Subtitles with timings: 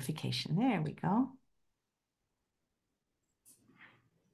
[0.00, 0.56] notification.
[0.56, 1.28] There we go.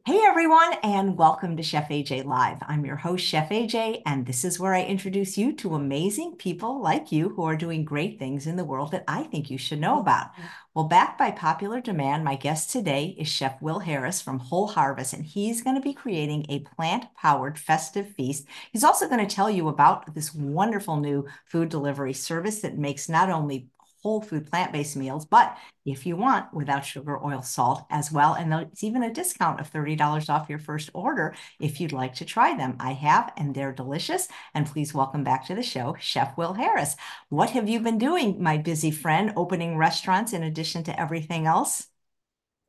[0.04, 2.58] Hey everyone, and welcome to Chef AJ Live.
[2.62, 6.81] I'm your host, Chef AJ, and this is where I introduce you to amazing people
[6.81, 9.80] like you who are doing great things in the world that I think you should
[9.80, 10.29] know about.
[10.75, 15.12] Well, backed by popular demand, my guest today is Chef Will Harris from Whole Harvest,
[15.12, 18.46] and he's going to be creating a plant powered festive feast.
[18.71, 23.09] He's also going to tell you about this wonderful new food delivery service that makes
[23.09, 23.71] not only
[24.07, 28.34] whole food plant-based meals, but if you want, without sugar, oil, salt as well.
[28.34, 32.24] And it's even a discount of $30 off your first order if you'd like to
[32.24, 32.77] try them.
[32.78, 34.28] I have, and they're delicious.
[34.55, 36.95] And please welcome back to the show, Chef Will Harris.
[37.30, 41.88] What have you been doing, my busy friend, opening restaurants in addition to everything else?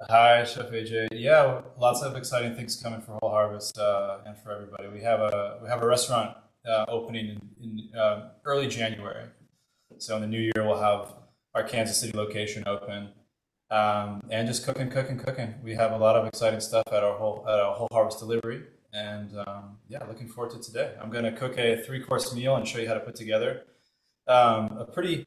[0.10, 1.10] Hi, Chef AJ.
[1.12, 4.88] Yeah, lots of exciting things coming for Whole Harvest uh, and for everybody.
[4.88, 6.36] We have a we have a restaurant
[6.68, 9.26] uh, opening in, in uh, early January.
[10.00, 11.14] So in the new year, we'll have
[11.58, 13.10] our Kansas City location open,
[13.72, 15.56] um, and just cooking, cooking, cooking.
[15.64, 18.62] We have a lot of exciting stuff at our whole at our whole harvest delivery,
[18.94, 20.94] and um, yeah, looking forward to today.
[21.02, 23.64] I'm going to cook a three course meal and show you how to put together
[24.28, 25.26] um, a pretty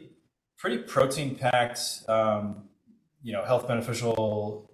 [0.56, 2.68] pretty protein packed, um,
[3.22, 4.70] you know, health beneficial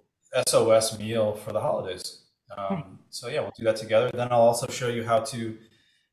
[0.46, 2.22] SOS meal for the holidays.
[2.56, 4.10] Um, so yeah, we'll do that together.
[4.12, 5.56] Then I'll also show you how to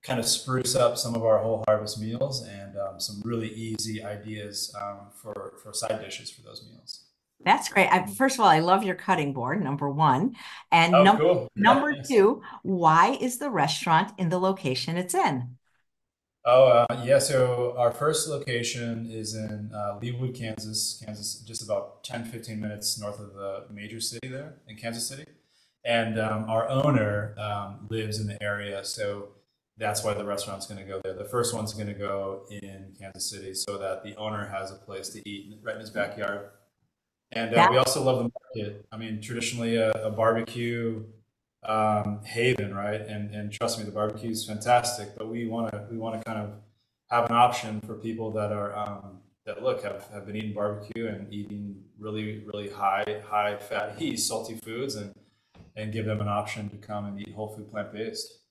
[0.03, 4.03] kind of spruce up some of our whole harvest meals and um, some really easy
[4.03, 7.05] ideas um, for, for side dishes for those meals.
[7.43, 7.89] That's great.
[7.89, 10.35] I, first of all, I love your cutting board, number one.
[10.71, 11.47] And oh, num- cool.
[11.55, 15.57] number yeah, two, why is the restaurant in the location it's in?
[16.45, 17.19] Oh, uh, yeah.
[17.19, 21.01] So our first location is in uh, Leawood, Kansas.
[21.05, 25.25] Kansas, just about 10, 15 minutes north of the major city there in Kansas City.
[25.85, 28.83] And um, our owner um, lives in the area.
[28.83, 29.29] So
[29.77, 31.13] that's why the restaurant's going to go there.
[31.13, 34.75] The first one's going to go in Kansas City so that the owner has a
[34.75, 36.49] place to eat right in his backyard.
[37.31, 38.85] And uh, we also love the market.
[38.91, 41.03] I mean, traditionally a, a barbecue
[41.63, 43.01] um, haven, right?
[43.01, 45.17] And and trust me, the barbecue is fantastic.
[45.17, 46.51] But we want to we want to kind of
[47.09, 51.07] have an option for people that are um, that look have, have been eating barbecue
[51.07, 55.13] and eating really really high high fat fatty salty foods and
[55.75, 58.42] and give them an option to come and eat whole food plant based.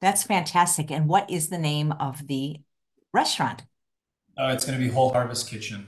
[0.00, 0.90] That's fantastic.
[0.90, 2.60] And what is the name of the
[3.12, 3.62] restaurant?
[4.36, 5.86] Uh, it's going to be Whole Harvest Kitchen.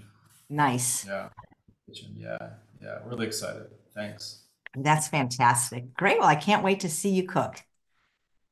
[0.50, 1.06] Nice.
[1.06, 1.28] Yeah,
[1.86, 2.14] kitchen.
[2.14, 2.36] Yeah,
[2.82, 2.98] yeah.
[3.06, 3.68] Really excited.
[3.94, 4.42] Thanks.
[4.76, 5.94] That's fantastic.
[5.94, 6.18] Great.
[6.18, 7.62] Well, I can't wait to see you cook.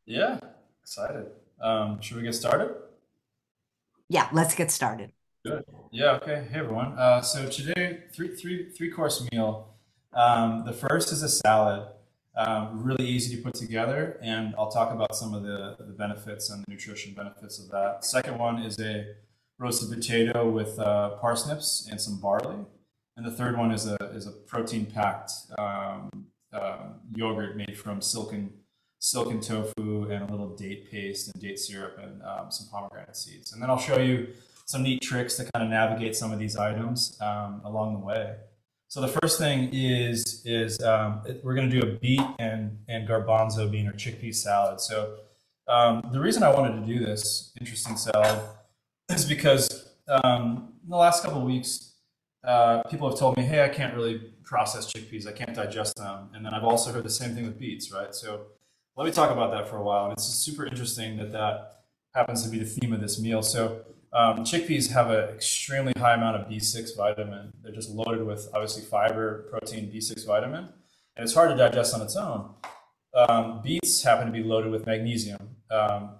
[0.07, 0.39] Yeah,
[0.83, 1.27] excited.
[1.61, 2.75] Um, should we get started?
[4.09, 5.13] Yeah, let's get started.
[5.45, 5.65] Good.
[5.93, 6.13] Yeah.
[6.13, 6.47] Okay.
[6.51, 6.99] Hey everyone.
[6.99, 9.75] Uh, so today, three three three course meal.
[10.13, 11.87] Um, the first is a salad.
[12.37, 16.49] Um, really easy to put together, and I'll talk about some of the, the benefits
[16.51, 18.05] and the nutrition benefits of that.
[18.05, 19.15] Second one is a
[19.59, 22.65] roasted potato with uh, parsnips and some barley,
[23.17, 26.09] and the third one is a is a protein packed um,
[26.53, 28.53] uh, yogurt made from silken
[29.01, 33.53] silken tofu and a little date paste and date syrup and um, some pomegranate seeds.
[33.53, 34.29] And then I'll show you
[34.67, 38.37] some neat tricks to kind of navigate some of these items um, along the way.
[38.91, 43.09] So the first thing is is um, we're going to do a beet and and
[43.09, 44.81] garbanzo bean or chickpea salad.
[44.81, 45.19] So
[45.69, 48.41] um, the reason I wanted to do this interesting salad
[49.09, 51.93] is because um, in the last couple of weeks,
[52.43, 55.25] uh, people have told me, "Hey, I can't really process chickpeas.
[55.25, 58.13] I can't digest them." And then I've also heard the same thing with beets, right?
[58.13, 58.47] So
[58.97, 60.07] let me talk about that for a while.
[60.07, 63.41] And it's super interesting that that happens to be the theme of this meal.
[63.41, 67.53] So um, chickpeas have an extremely high amount of B6 vitamin.
[67.63, 70.69] They're just loaded with obviously fiber, protein, B6 vitamin,
[71.17, 72.55] and it's hard to digest on its own.
[73.15, 76.11] Um, beets happen to be loaded with magnesium, um,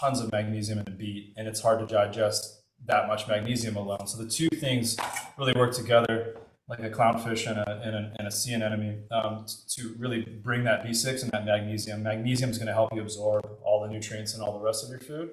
[0.00, 4.06] tons of magnesium in a beet, and it's hard to digest that much magnesium alone.
[4.06, 4.96] So the two things
[5.38, 6.36] really work together,
[6.68, 10.64] like a clownfish and a, and a, and a sea anemone, um, to really bring
[10.64, 12.02] that B6 and that magnesium.
[12.02, 14.90] Magnesium is going to help you absorb all the nutrients and all the rest of
[14.90, 15.30] your food.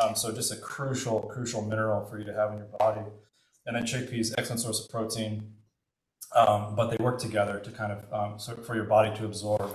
[0.00, 3.02] Um, so just a crucial, crucial mineral for you to have in your body.
[3.66, 5.52] And then chickpeas, excellent source of protein,
[6.34, 9.70] um, but they work together to kind of um, so for your body to absorb.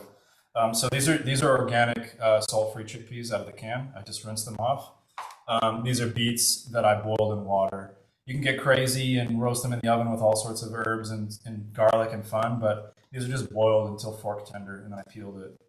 [0.55, 3.91] Um, so these are these are organic, uh, salt-free chickpeas out of the can.
[3.95, 4.91] I just rinsed them off.
[5.47, 7.95] Um, these are beets that I boiled in water.
[8.25, 11.09] You can get crazy and roast them in the oven with all sorts of herbs
[11.09, 14.99] and, and garlic and fun, but these are just boiled until fork tender, and then
[14.99, 15.59] I peeled it.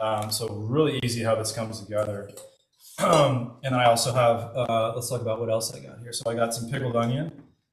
[0.00, 2.30] Um, so really easy how this comes together.
[2.98, 6.12] Um, and then I also have, uh, let's talk about what else I got here.
[6.12, 7.30] So I got some pickled onion,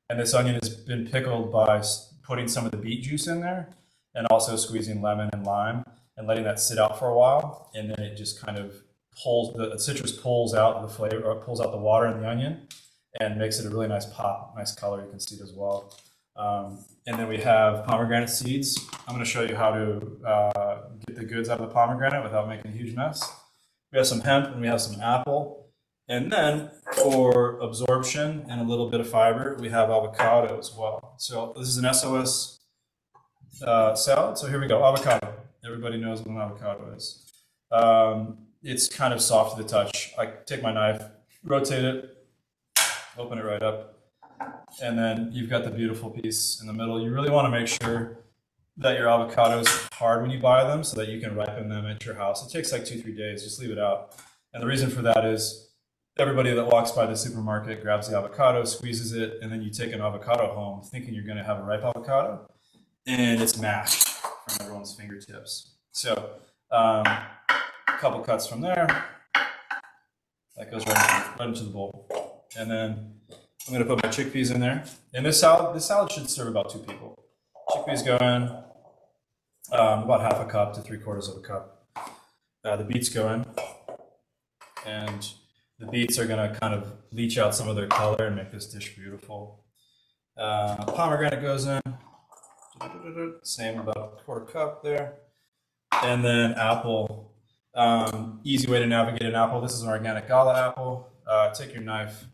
[0.10, 1.82] and this onion has been pickled by
[2.24, 3.70] putting some of the beet juice in there
[4.14, 5.84] and also squeezing lemon and lime
[6.16, 7.72] and letting that sit out for a while.
[7.74, 8.76] And then it just kind of
[9.22, 12.68] pulls, the citrus pulls out the flavor, or pulls out the water in the onion
[13.20, 15.04] and makes it a really nice pop, nice color.
[15.04, 15.94] You can see it as well.
[16.36, 18.78] Um, and then we have pomegranate seeds.
[19.08, 20.78] I'm going to show you how to uh,
[21.08, 23.28] get the goods out of the pomegranate without making a huge mess.
[23.96, 25.70] We have some hemp and we have some apple.
[26.10, 31.16] And then for absorption and a little bit of fiber, we have avocado as well.
[31.18, 32.60] So this is an SOS
[33.62, 34.38] uh, salad.
[34.38, 35.34] So here we go, avocado.
[35.66, 37.24] Everybody knows what an avocado is.
[37.72, 40.12] Um, it's kind of soft to the touch.
[40.20, 41.02] I take my knife,
[41.46, 42.18] rotate it,
[43.18, 43.98] open it right up,
[44.84, 47.02] and then you've got the beautiful piece in the middle.
[47.02, 48.18] You really want to make sure
[48.78, 52.04] that your avocados hard when you buy them so that you can ripen them at
[52.06, 52.46] your house.
[52.46, 53.44] It takes like two, three days.
[53.44, 54.16] Just leave it out.
[54.54, 55.70] And the reason for that is
[56.18, 59.94] everybody that walks by the supermarket grabs the avocado, squeezes it, and then you take
[59.94, 62.50] an avocado home thinking you're going to have a ripe avocado,
[63.06, 65.76] and it's mashed from everyone's fingertips.
[65.92, 66.40] So,
[66.72, 68.88] um, a couple cuts from there.
[70.58, 72.46] That goes right, right into the bowl.
[72.58, 73.14] And then
[73.68, 74.86] I'm gonna put my chickpeas in there.
[75.14, 77.25] And this salad, this salad should serve about two people.
[77.86, 81.86] Chickpeas go in, um, about half a cup to three quarters of a cup.
[82.64, 83.46] Uh, the beets go in,
[84.88, 85.30] and
[85.78, 88.66] the beets are gonna kind of leach out some of their color and make this
[88.66, 89.66] dish beautiful.
[90.36, 91.82] Uh, pomegranate goes in,
[93.44, 95.14] same about a quarter cup there.
[95.92, 97.36] And then apple,
[97.76, 99.62] um, easy way to navigate an apple.
[99.62, 101.10] This is an organic gala apple.
[101.28, 102.26] Uh, take your knife,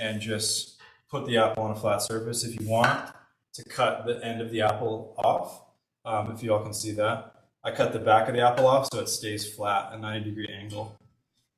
[0.00, 2.42] and just put the apple on a flat surface.
[2.42, 3.12] If you want
[3.58, 5.62] to cut the end of the apple off,
[6.04, 7.34] um, if you all can see that,
[7.64, 10.48] I cut the back of the apple off so it stays flat, a 90 degree
[10.48, 10.96] angle.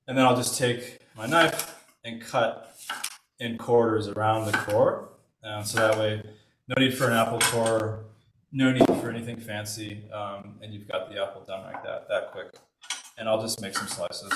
[0.09, 2.75] And then I'll just take my knife and cut
[3.39, 5.11] in quarters around the core.
[5.45, 6.23] Um, so that way,
[6.69, 8.07] no need for an apple core,
[8.51, 12.33] no need for anything fancy, um, and you've got the apple done like that, that
[12.33, 12.55] quick.
[13.19, 14.33] And I'll just make some slices.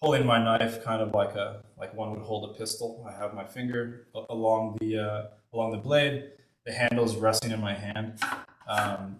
[0.00, 3.06] Holding my knife kind of like a like one would hold a pistol.
[3.08, 5.22] I have my finger along the uh,
[5.54, 6.32] along the blade.
[6.66, 8.20] The handle is resting in my hand.
[8.68, 9.18] Um,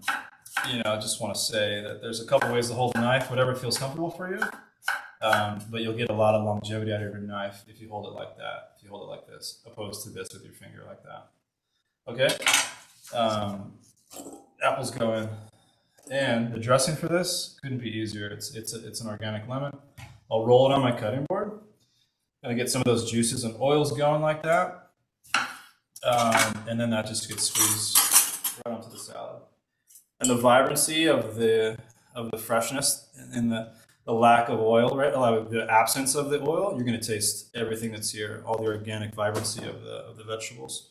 [0.68, 3.00] you know, I just want to say that there's a couple ways to hold a
[3.00, 4.42] knife, whatever feels comfortable for you.
[5.22, 8.06] Um, but you'll get a lot of longevity out of your knife if you hold
[8.06, 10.82] it like that, if you hold it like this, opposed to this with your finger
[10.86, 11.28] like that.
[12.08, 13.16] Okay?
[13.16, 13.72] Um,
[14.62, 15.28] apples go in.
[16.10, 18.28] And the dressing for this couldn't be easier.
[18.28, 19.76] It's, it's, a, it's an organic lemon.
[20.30, 21.60] I'll roll it on my cutting board.
[22.42, 24.90] Gonna get some of those juices and oils going like that.
[26.04, 29.42] Um, and then that just gets squeezed right onto the salad.
[30.20, 31.78] And the vibrancy of the
[32.14, 33.72] of the freshness and the,
[34.06, 35.12] the lack of oil, right?
[35.12, 39.66] The absence of the oil, you're gonna taste everything that's here, all the organic vibrancy
[39.66, 40.90] of the of the vegetables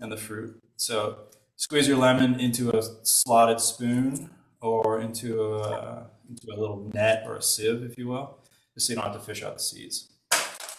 [0.00, 0.62] and the fruit.
[0.76, 1.18] So
[1.56, 7.36] squeeze your lemon into a slotted spoon or into a into a little net or
[7.36, 8.38] a sieve, if you will
[8.76, 10.12] so you don't have to fish out the seeds.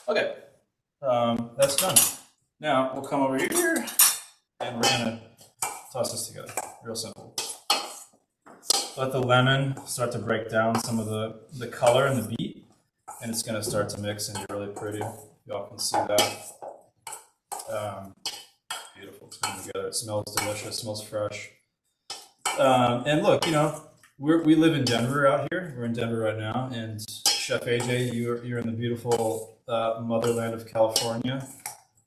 [0.08, 0.36] Okay,
[1.02, 1.96] um, that's done.
[2.60, 3.86] Now we'll come over here
[4.60, 5.22] and we're gonna
[5.92, 6.54] toss this together.
[6.84, 7.36] Real simple.
[8.98, 12.66] Let the lemon start to break down some of the, the color and the beet,
[13.22, 15.02] and it's gonna start to mix and be really pretty.
[15.46, 16.52] Y'all can see that.
[17.70, 18.14] Um,
[18.96, 19.28] beautiful.
[19.28, 19.88] It's coming together.
[19.88, 20.78] It smells delicious.
[20.78, 21.52] Smells fresh.
[22.58, 23.82] Um, and look, you know,
[24.18, 25.74] we we live in Denver out here.
[25.78, 27.06] We're in Denver right now, and
[27.46, 28.16] Chef AJ.
[28.16, 31.48] You're you're in the beautiful uh, motherland of California.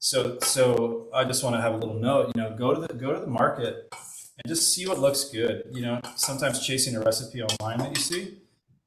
[0.01, 2.33] So so I just want to have a little note.
[2.35, 5.63] You know, go to the go to the market and just see what looks good.
[5.71, 8.39] You know, sometimes chasing a recipe online that you see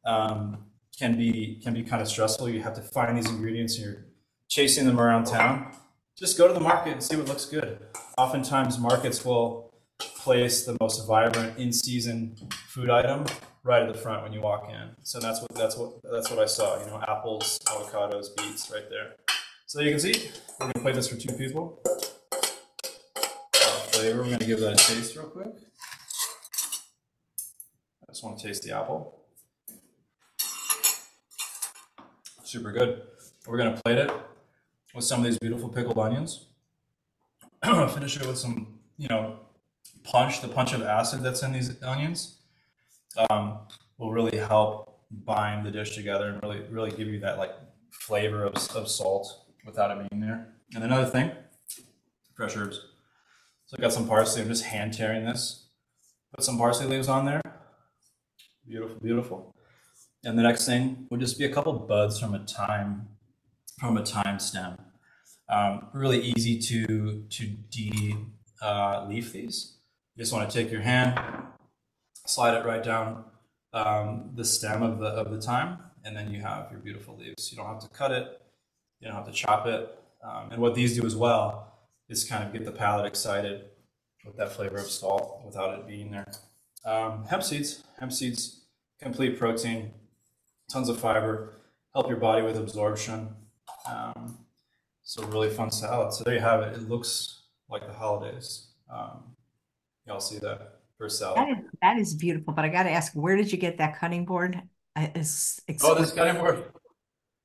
[0.05, 0.65] um,
[0.99, 2.49] can be can be kind of stressful.
[2.49, 4.05] You have to find these ingredients and you're
[4.49, 5.73] chasing them around town.
[6.17, 7.79] Just go to the market and see what looks good.
[8.17, 12.35] Oftentimes, markets will place the most vibrant in season
[12.67, 13.25] food item
[13.63, 14.95] right at the front when you walk in.
[15.03, 16.79] So that's what that's what that's what I saw.
[16.79, 19.15] You know, apples, avocados, beets, right there.
[19.67, 21.81] So you can see, we're gonna play this for two people.
[22.33, 22.37] Uh,
[23.91, 25.47] flavor, we're gonna give that a taste real quick.
[28.03, 29.19] I just want to taste the apple.
[32.43, 33.03] Super good.
[33.47, 34.11] We're gonna plate it
[34.93, 36.47] with some of these beautiful pickled onions.
[37.63, 39.39] Finish it with some, you know,
[40.03, 42.40] punch, the punch of acid that's in these onions
[43.29, 43.59] um,
[43.97, 47.51] will really help bind the dish together and really really give you that like
[47.91, 50.53] flavor of, of salt without it being there.
[50.73, 51.31] And another thing,
[52.35, 52.79] fresh herbs.
[53.65, 54.41] So I got some parsley.
[54.41, 55.67] I'm just hand tearing this.
[56.33, 57.41] Put some parsley leaves on there.
[58.67, 59.55] Beautiful, beautiful.
[60.23, 63.07] And the next thing would just be a couple buds from a thyme
[63.79, 64.77] from a thyme stem.
[65.49, 68.15] Um, really easy to to de
[68.61, 69.77] uh, leaf these.
[70.15, 71.19] You just want to take your hand,
[72.25, 73.25] slide it right down
[73.73, 77.51] um, the stem of the of the thyme, and then you have your beautiful leaves.
[77.51, 78.41] You don't have to cut it,
[78.99, 79.97] you don't have to chop it.
[80.23, 81.73] Um, and what these do as well
[82.09, 83.65] is kind of get the palate excited
[84.25, 86.31] with that flavor of salt without it being there.
[86.85, 88.61] Um, hemp seeds, hemp seeds,
[88.99, 89.91] complete protein,
[90.69, 91.53] tons of fiber,
[91.93, 93.29] help your body with absorption.
[93.89, 94.37] Um,
[95.03, 96.13] so really fun salad.
[96.13, 96.73] So there you have it.
[96.75, 98.67] It looks like the holidays.
[98.93, 99.35] Um,
[100.05, 101.37] y'all see that salad.
[101.37, 103.97] That is, that is beautiful, but I got to ask, where did you get that
[103.97, 104.61] cutting board?
[104.95, 106.65] It's oh, this cutting board.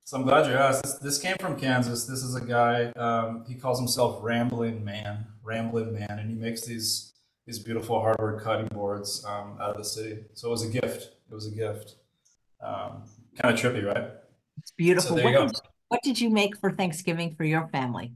[0.05, 0.85] So I'm glad you asked.
[0.85, 2.07] This, this came from Kansas.
[2.07, 2.93] This is a guy.
[2.93, 7.13] Um, he calls himself Rambling Man, Rambling Man, and he makes these
[7.47, 10.25] these beautiful hardwood cutting boards um, out of the city.
[10.35, 11.11] So it was a gift.
[11.31, 11.97] It was a gift.
[12.61, 13.05] Um,
[13.37, 14.11] kind of trippy, right?
[14.59, 15.17] It's beautiful.
[15.17, 15.49] So what.
[15.49, 18.13] Did, what did you make for Thanksgiving for your family?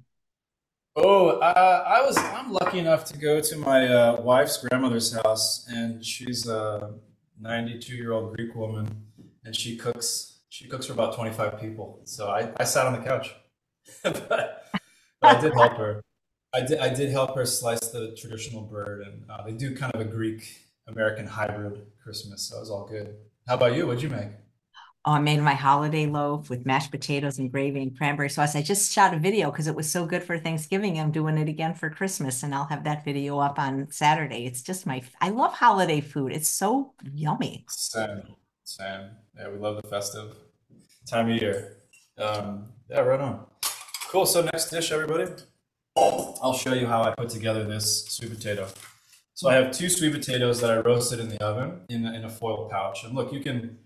[0.97, 2.17] Oh, uh, I was.
[2.19, 6.95] I'm lucky enough to go to my uh, wife's grandmother's house, and she's a
[7.41, 8.89] 92 year old Greek woman,
[9.45, 10.41] and she cooks.
[10.49, 12.01] She cooks for about 25 people.
[12.05, 13.33] So I, I sat on the couch,
[14.03, 14.73] but, but
[15.23, 16.03] I did help her.
[16.53, 16.79] I did.
[16.81, 20.05] I did help her slice the traditional bird, and uh, they do kind of a
[20.05, 20.43] Greek
[20.89, 23.15] American hybrid Christmas, so it was all good.
[23.47, 23.87] How about you?
[23.87, 24.31] What'd you make?
[25.07, 28.55] Oh, I made my holiday loaf with mashed potatoes and gravy and cranberry sauce.
[28.55, 31.01] I just shot a video because it was so good for Thanksgiving.
[31.01, 34.45] I'm doing it again for Christmas, and I'll have that video up on Saturday.
[34.45, 36.33] It's just my, I love holiday food.
[36.33, 37.65] It's so yummy.
[37.71, 38.25] Same,
[38.65, 39.13] same.
[39.39, 40.37] Yeah, we love the festive
[41.09, 41.79] time of year.
[42.19, 43.47] Um, yeah, right on.
[44.09, 44.27] Cool.
[44.27, 45.33] So next dish, everybody.
[45.97, 48.69] I'll show you how I put together this sweet potato.
[49.33, 52.29] So I have two sweet potatoes that I roasted in the oven in in a
[52.29, 53.05] foil pouch.
[53.05, 53.79] And look, you can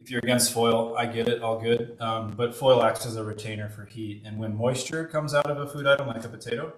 [0.00, 1.96] if you're against foil, I get it, all good.
[2.00, 4.22] Um, but foil acts as a retainer for heat.
[4.24, 6.72] And when moisture comes out of a food item like a potato,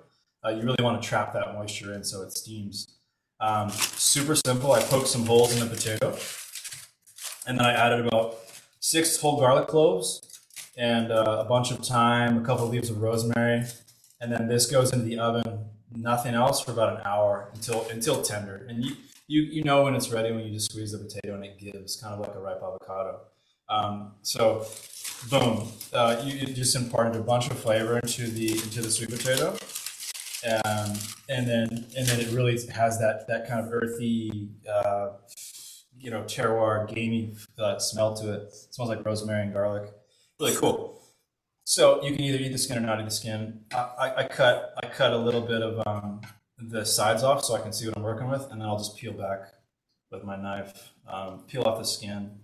[0.44, 2.98] uh, you really want to trap that moisture in so it steams.
[3.38, 4.72] Um, super simple.
[4.72, 6.16] I poked some holes in the potato.
[7.46, 8.38] And then I added about
[8.80, 10.20] six whole garlic cloves
[10.76, 13.64] and uh, a bunch of thyme, a couple of leaves of rosemary.
[14.20, 18.22] And then this goes into the oven, nothing else for about an hour until until
[18.22, 18.66] tender.
[18.68, 18.94] And you,
[19.32, 21.96] you you know when it's ready when you just squeeze the potato and it gives
[21.96, 23.20] kind of like a ripe avocado.
[23.68, 24.66] Um, so,
[25.30, 29.08] boom, uh, you, you, just imparted a bunch of flavor into the into the sweet
[29.08, 29.56] potato,
[30.64, 30.98] um,
[31.30, 35.12] and then and then it really has that that kind of earthy, uh,
[35.98, 38.42] you know, terroir gamey uh, smell to it.
[38.42, 38.52] it.
[38.74, 39.90] Smells like rosemary and garlic.
[40.38, 41.00] Really cool.
[41.64, 43.60] So you can either eat the skin or not eat the skin.
[43.72, 46.20] I, I, I cut I cut a little bit of um,
[46.68, 48.96] the sides off so I can see what I'm working with, and then I'll just
[48.96, 49.52] peel back
[50.10, 52.38] with my knife, um, peel off the skin.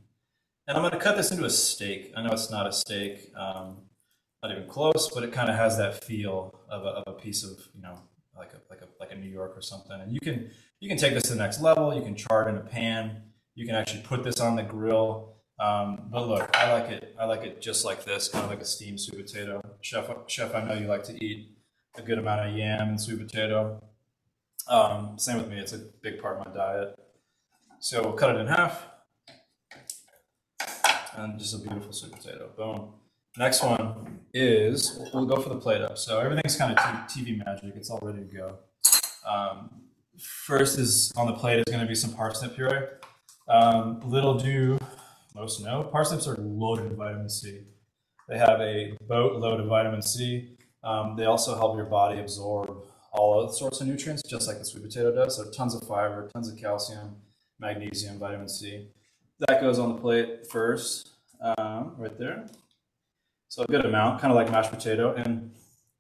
[0.67, 2.13] And I'm going to cut this into a steak.
[2.17, 3.79] I know it's not a steak, um,
[4.43, 7.45] not even close, but it kind of has that feel of a, of a piece
[7.45, 7.99] of, you know,
[8.37, 10.01] like a, like a, like a New York or something.
[10.01, 11.95] And you can, you can take this to the next level.
[11.95, 13.23] You can char it in a pan.
[13.55, 15.35] You can actually put this on the grill.
[15.59, 17.17] Um, but look, I like it.
[17.19, 19.61] I like it just like this, kind of like a steamed sweet potato.
[19.81, 21.51] Chef, chef, I know you like to eat
[21.97, 23.83] a good amount of yam and sweet potato.
[24.69, 26.99] Um, same with me, it's a big part of my diet.
[27.81, 28.85] So we'll cut it in half.
[31.17, 32.51] And just a beautiful sweet potato.
[32.57, 32.93] Boom.
[33.37, 35.97] Next one is, we'll go for the plate up.
[35.97, 37.75] So everything's kind of TV magic.
[37.77, 38.59] It's all ready to go.
[39.27, 39.71] Um,
[40.19, 42.87] first is on the plate is going to be some parsnip puree.
[43.49, 44.79] Um, little do
[45.39, 47.63] most know, parsnips are loaded in vitamin C.
[48.29, 50.57] They have a boatload of vitamin C.
[50.83, 52.68] Um, they also help your body absorb
[53.19, 55.37] all other sorts of nutrients, just like the sweet potato does.
[55.37, 57.17] So tons of fiber, tons of calcium,
[57.59, 58.89] magnesium, vitamin C.
[59.41, 61.11] That goes on the plate first,
[61.41, 62.47] um, right there.
[63.49, 65.15] So a good amount, kind of like mashed potato.
[65.15, 65.53] And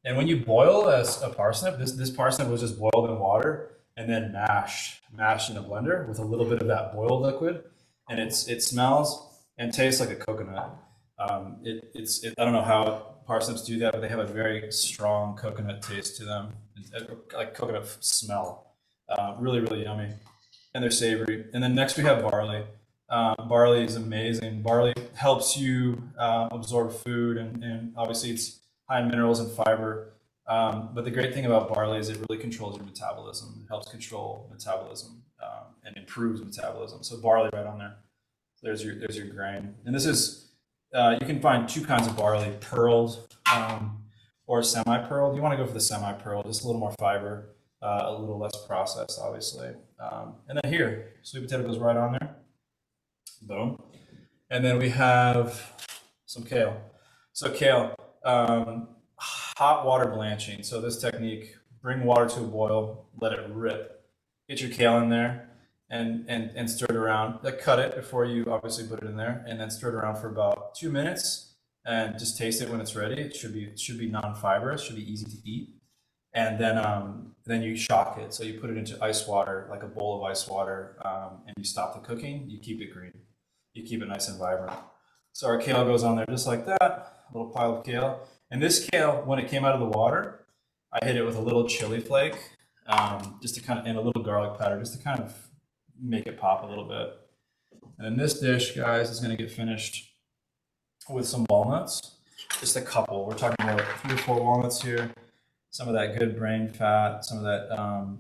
[0.05, 3.79] and when you boil a, a parsnip, this this parsnip was just boiled in water
[3.97, 7.65] and then mashed, mashed in a blender with a little bit of that boiled liquid,
[8.09, 10.77] and it's it smells and tastes like a coconut.
[11.19, 14.27] Um, it, it's it, I don't know how parsnips do that, but they have a
[14.27, 16.53] very strong coconut taste to them,
[17.35, 18.75] like coconut smell.
[19.09, 20.11] Uh, really, really yummy,
[20.75, 21.47] and they're savory.
[21.55, 22.65] And then next we have barley.
[23.09, 24.61] Uh, barley is amazing.
[24.63, 30.13] Barley helps you uh, absorb food, and, and, obviously it's high in minerals and fiber.
[30.47, 33.63] Um, but the great thing about barley is it really controls your metabolism.
[33.65, 37.03] It helps control metabolism um, and improves metabolism.
[37.03, 37.97] So barley right on there.
[38.63, 40.49] There's your there's your grain, and this is
[40.93, 44.03] uh, you can find two kinds of barley, pearled um,
[44.49, 45.37] or semi-pearled.
[45.37, 48.39] You want to go for the semi-pearled, just a little more fiber, uh, a little
[48.39, 49.69] less processed, obviously.
[50.01, 52.35] Um, and then here, sweet potato goes right on there.
[53.43, 53.81] Boom.
[54.51, 55.87] And then we have
[56.25, 56.81] some kale.
[57.35, 60.63] So kale, um, hot water blanching.
[60.63, 64.03] So this technique, bring water to a boil, let it rip.
[64.49, 65.51] Get your kale in there,
[65.91, 67.41] and, and, and stir it around.
[67.61, 70.29] Cut it before you obviously put it in there, and then stir it around for
[70.29, 71.48] about two minutes,
[71.89, 73.21] and just taste it when it's ready.
[73.21, 75.71] It should be it should be non-fibrous, should be easy to eat.
[76.35, 78.35] and then um, then you shock it.
[78.35, 81.55] So you put it into ice water, like a bowl of ice water, um, and
[81.57, 82.45] you stop the cooking.
[82.49, 83.13] You keep it green.
[83.75, 84.79] You keep it nice and vibrant.
[85.33, 88.29] So our kale goes on there just like that, a little pile of kale.
[88.51, 90.47] And this kale, when it came out of the water,
[90.93, 92.37] I hit it with a little chili flake,
[92.87, 95.35] um, just to kind of, and a little garlic powder, just to kind of
[96.03, 97.09] make it pop a little bit.
[97.99, 100.08] And then this dish, guys, is going to get finished
[101.11, 102.17] with some walnuts,
[102.61, 103.27] just a couple.
[103.27, 105.11] We're talking about three or four walnuts here
[105.71, 108.19] some of that good brain fat, some of that um,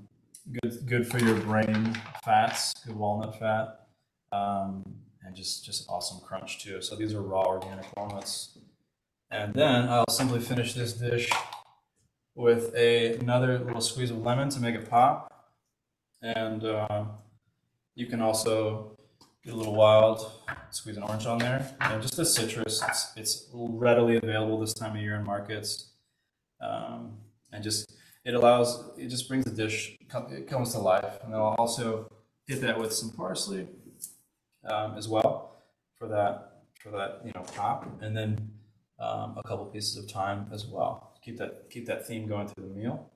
[0.63, 1.93] good good for your brain
[2.25, 3.87] fats, good walnut fat,
[4.33, 4.83] um,
[5.25, 6.81] and just just awesome crunch too.
[6.81, 8.59] So these are raw organic walnuts.
[9.31, 11.31] And then I'll simply finish this dish
[12.35, 15.51] with a, another little squeeze of lemon to make it pop.
[16.23, 17.05] And uh,
[17.95, 18.97] you can also
[19.49, 20.31] a little wild,
[20.71, 21.75] squeeze an orange on there.
[21.81, 25.91] And just a citrus, it's, it's readily available this time of year in markets.
[26.61, 27.19] Um,
[27.53, 27.93] and just
[28.25, 29.97] it allows it just brings the dish
[30.31, 31.19] it comes to life.
[31.23, 32.11] And i'll also
[32.47, 33.67] hit that with some parsley
[34.69, 35.63] um, as well
[35.99, 37.87] for that for that you know pop.
[38.03, 38.51] And then
[38.99, 41.19] um, a couple pieces of thyme as well.
[41.23, 43.11] Keep that keep that theme going through the meal.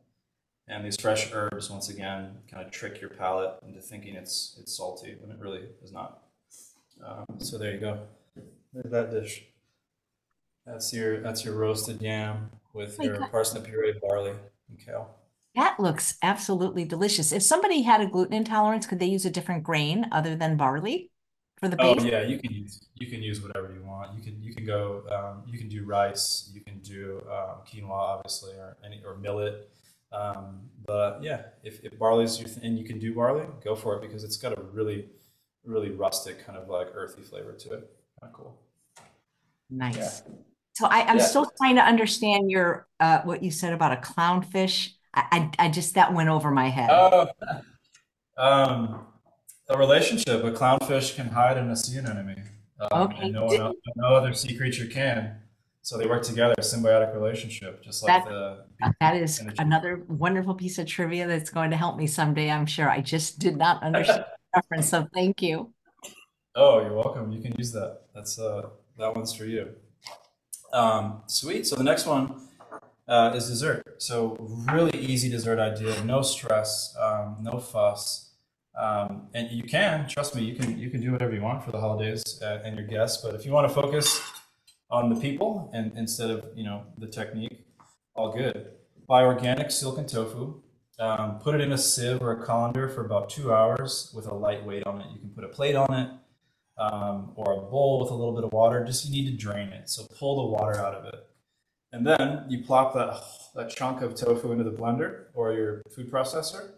[0.69, 4.77] And these fresh herbs once again kind of trick your palate into thinking it's it's
[4.77, 6.22] salty when it really is not
[7.06, 8.00] um, so there you go
[8.73, 9.44] there's that dish
[10.66, 14.32] that's your that's your roasted yam with My your God, parsnip puree, barley,
[14.68, 15.14] and kale.
[15.54, 17.32] that looks absolutely delicious.
[17.32, 21.11] If somebody had a gluten intolerance, could they use a different grain other than barley
[21.59, 21.87] for the base?
[21.87, 22.04] Oh base?
[22.04, 24.16] yeah, you can use you can use whatever you want.
[24.16, 27.90] You can you can go um, you can do rice, you can do um, quinoa
[27.90, 29.68] obviously, or any or millet.
[30.12, 33.97] Um, but yeah, if, if barley's your th- and you can do barley, go for
[33.97, 35.06] it because it's got a really
[35.64, 37.90] really rustic kind of like earthy flavor to it.
[38.21, 38.59] Kind of cool.
[39.78, 39.78] Yeah.
[39.78, 40.23] Nice.
[40.75, 41.25] So I, I'm Yeah.
[41.25, 44.90] still trying to understand your uh, what you said about a clownfish.
[45.14, 46.90] I, I I just that went over my head.
[46.90, 47.28] Oh,
[48.37, 49.07] um,
[49.69, 50.45] a relationship.
[50.45, 52.45] A clownfish can hide in a sea anemone,
[52.80, 55.37] um, and Okay, no one else, no other sea creature can.
[55.82, 58.65] So they work together, symbiotic relationship, just like that the
[59.00, 59.65] that bees is and the tree.
[59.65, 62.91] another wonderful piece of trivia that's going to help me someday, I'm sure.
[62.91, 65.73] I just did not understand the reference, so thank you.
[66.54, 67.32] Oh, you're welcome.
[67.32, 68.02] You can use that.
[68.15, 69.71] That's uh, that one's for you.
[70.73, 71.67] Um, sweet.
[71.67, 72.49] So the next one
[73.08, 74.02] uh, is dessert.
[74.02, 74.36] So
[74.71, 76.04] really easy dessert idea.
[76.04, 78.32] No stress, um, no fuss,
[78.78, 80.43] um, and you can trust me.
[80.43, 83.23] You can you can do whatever you want for the holidays uh, and your guests.
[83.23, 84.21] But if you want to focus
[84.91, 87.65] on the people and instead of you know the technique,
[88.15, 88.73] all good.
[89.08, 90.60] Buy organic silken tofu.
[91.02, 94.34] Um, put it in a sieve or a colander for about two hours with a
[94.34, 95.06] light weight on it.
[95.12, 96.08] You can put a plate on it
[96.78, 98.84] um, or a bowl with a little bit of water.
[98.84, 99.91] Just you need to drain it.
[99.91, 101.26] So pull the water out of it.
[101.91, 103.21] And then you plop that,
[103.56, 106.75] that chunk of tofu into the blender or your food processor.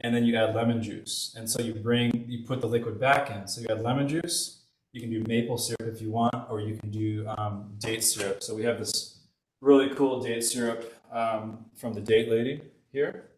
[0.00, 1.32] And then you add lemon juice.
[1.38, 3.46] And so you bring, you put the liquid back in.
[3.46, 4.64] So you add lemon juice.
[4.92, 8.42] You can do maple syrup if you want, or you can do um, date syrup.
[8.42, 9.20] So we have this
[9.60, 13.28] really cool date syrup um, from the Date Lady here.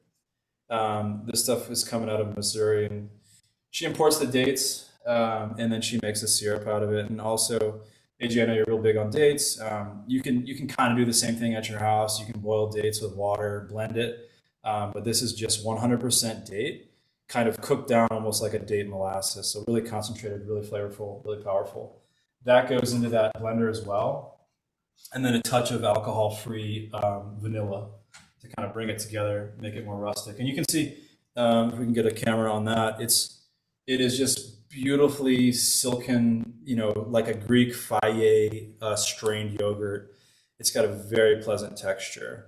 [0.74, 3.08] Um, this stuff is coming out of Missouri, and
[3.70, 7.08] she imports the dates, um, and then she makes a syrup out of it.
[7.10, 7.82] And also,
[8.20, 9.60] AJ, I know you're real big on dates.
[9.60, 12.18] Um, you can you can kind of do the same thing at your house.
[12.18, 14.30] You can boil dates with water, blend it,
[14.64, 16.90] um, but this is just 100% date,
[17.28, 19.52] kind of cooked down almost like a date molasses.
[19.52, 22.00] So really concentrated, really flavorful, really powerful.
[22.44, 24.48] That goes into that blender as well,
[25.12, 27.90] and then a touch of alcohol-free um, vanilla
[28.56, 30.38] kind of bring it together, make it more rustic.
[30.38, 30.96] And you can see
[31.36, 33.42] um, if we can get a camera on that, it's
[33.86, 40.14] it is just beautifully silken, you know, like a Greek Fage uh, strained yogurt.
[40.58, 42.46] It's got a very pleasant texture,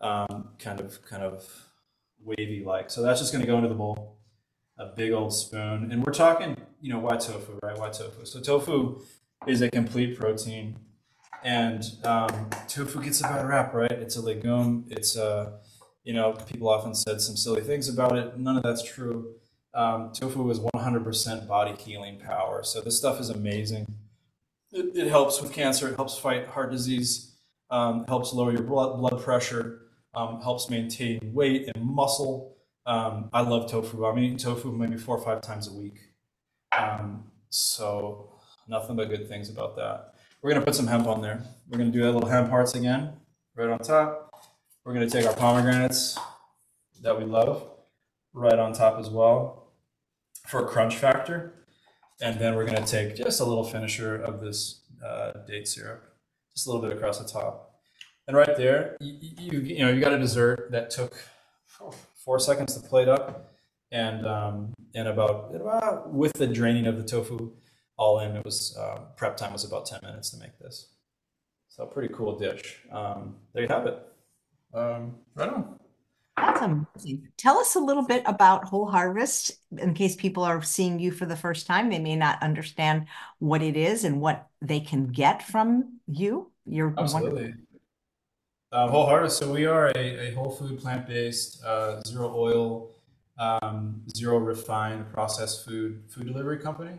[0.00, 1.48] um, kind of kind of
[2.22, 2.90] wavy like.
[2.90, 4.18] So that's just going to go into the bowl,
[4.78, 7.76] a big old spoon, and we're talking, you know, white tofu, right?
[7.78, 8.24] White tofu.
[8.24, 9.00] So tofu
[9.46, 10.76] is a complete protein
[11.46, 13.92] and um, tofu gets a bad rap, right?
[13.92, 14.84] It's a legume.
[14.90, 15.60] It's a,
[16.02, 18.36] you know, people often said some silly things about it.
[18.36, 19.36] None of that's true.
[19.72, 22.64] Um, tofu is 100% body healing power.
[22.64, 23.86] So this stuff is amazing.
[24.72, 25.88] It, it helps with cancer.
[25.88, 27.36] It helps fight heart disease.
[27.70, 29.82] Um, helps lower your blood blood pressure.
[30.14, 32.56] Um, helps maintain weight and muscle.
[32.86, 34.04] Um, I love tofu.
[34.04, 35.98] I'm eating tofu maybe four or five times a week.
[36.76, 38.32] Um, so
[38.66, 40.14] nothing but good things about that.
[40.42, 41.42] We're gonna put some hemp on there.
[41.68, 43.14] We're gonna do that little hemp hearts again,
[43.56, 44.30] right on top.
[44.84, 46.18] We're gonna take our pomegranates
[47.02, 47.64] that we love,
[48.32, 49.72] right on top as well
[50.46, 51.54] for a crunch factor.
[52.20, 56.14] And then we're gonna take just a little finisher of this uh, date syrup,
[56.54, 57.80] just a little bit across the top.
[58.28, 61.14] And right there, you, you, you know, you got a dessert that took
[62.24, 63.52] four seconds to plate up,
[63.92, 67.52] and um, and about, about with the draining of the tofu
[67.96, 70.88] all in, it was uh, prep time was about ten minutes to make this.
[71.68, 72.80] So pretty cool dish.
[72.90, 74.02] Um, there you have it.
[74.72, 75.78] Um, right on.
[76.36, 77.28] That's amazing.
[77.38, 81.24] Tell us a little bit about Whole Harvest in case people are seeing you for
[81.24, 81.88] the first time.
[81.88, 83.06] They may not understand
[83.38, 86.50] what it is and what they can get from you.
[86.66, 87.54] You're absolutely.
[88.70, 89.38] Uh, whole Harvest.
[89.38, 92.90] So we are a, a whole food, plant based, uh, zero oil,
[93.38, 96.98] um, zero refined processed food food delivery company.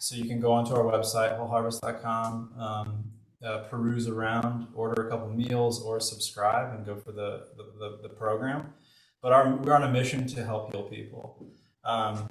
[0.00, 3.04] So you can go onto our website, wholeharvest.com, um,
[3.44, 7.98] uh, peruse around, order a couple meals, or subscribe and go for the, the, the,
[8.04, 8.72] the program.
[9.20, 11.46] But our, we're on a mission to help heal people.
[11.84, 12.30] Um,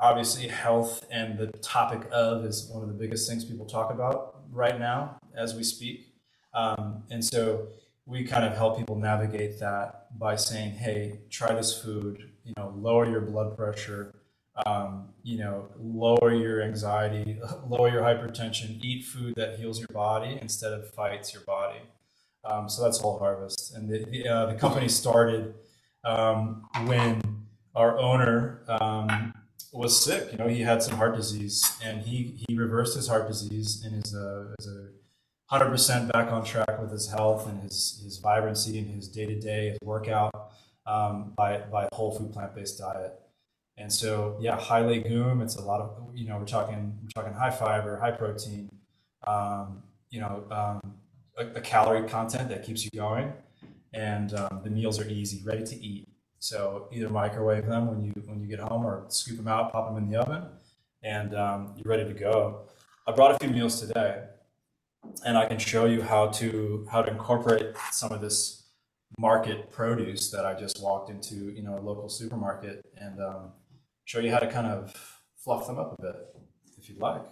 [0.00, 4.40] obviously, health and the topic of is one of the biggest things people talk about
[4.50, 6.08] right now as we speak.
[6.52, 7.68] Um, and so
[8.06, 12.74] we kind of help people navigate that by saying, hey, try this food, you know,
[12.76, 14.12] lower your blood pressure,
[14.66, 17.38] um, you know, lower your anxiety,
[17.68, 21.80] lower your hypertension, eat food that heals your body instead of fights your body.
[22.44, 23.74] Um, so that's Whole Harvest.
[23.74, 25.54] And the, the, uh, the company started
[26.04, 27.20] um, when
[27.74, 29.32] our owner um,
[29.72, 30.30] was sick.
[30.32, 34.04] You know, he had some heart disease and he, he reversed his heart disease and
[34.04, 34.88] is a, is a
[35.54, 39.38] 100% back on track with his health and his, his vibrancy and his day to
[39.38, 40.52] day, his workout
[40.86, 43.18] um, by, by whole food plant based diet.
[43.76, 45.40] And so, yeah, high legume.
[45.40, 48.70] It's a lot of you know we're talking we're talking high fiber, high protein.
[49.26, 50.94] Um, you know, um,
[51.36, 53.32] a, a, calorie content that keeps you going,
[53.92, 56.08] and um, the meals are easy, ready to eat.
[56.38, 59.92] So either microwave them when you when you get home, or scoop them out, pop
[59.92, 60.44] them in the oven,
[61.02, 62.68] and um, you're ready to go.
[63.06, 64.22] I brought a few meals today,
[65.26, 68.64] and I can show you how to how to incorporate some of this
[69.18, 73.52] market produce that I just walked into, you know, a local supermarket, and um,
[74.04, 74.94] show you how to kind of
[75.36, 76.16] fluff them up a bit
[76.78, 77.22] if you'd like.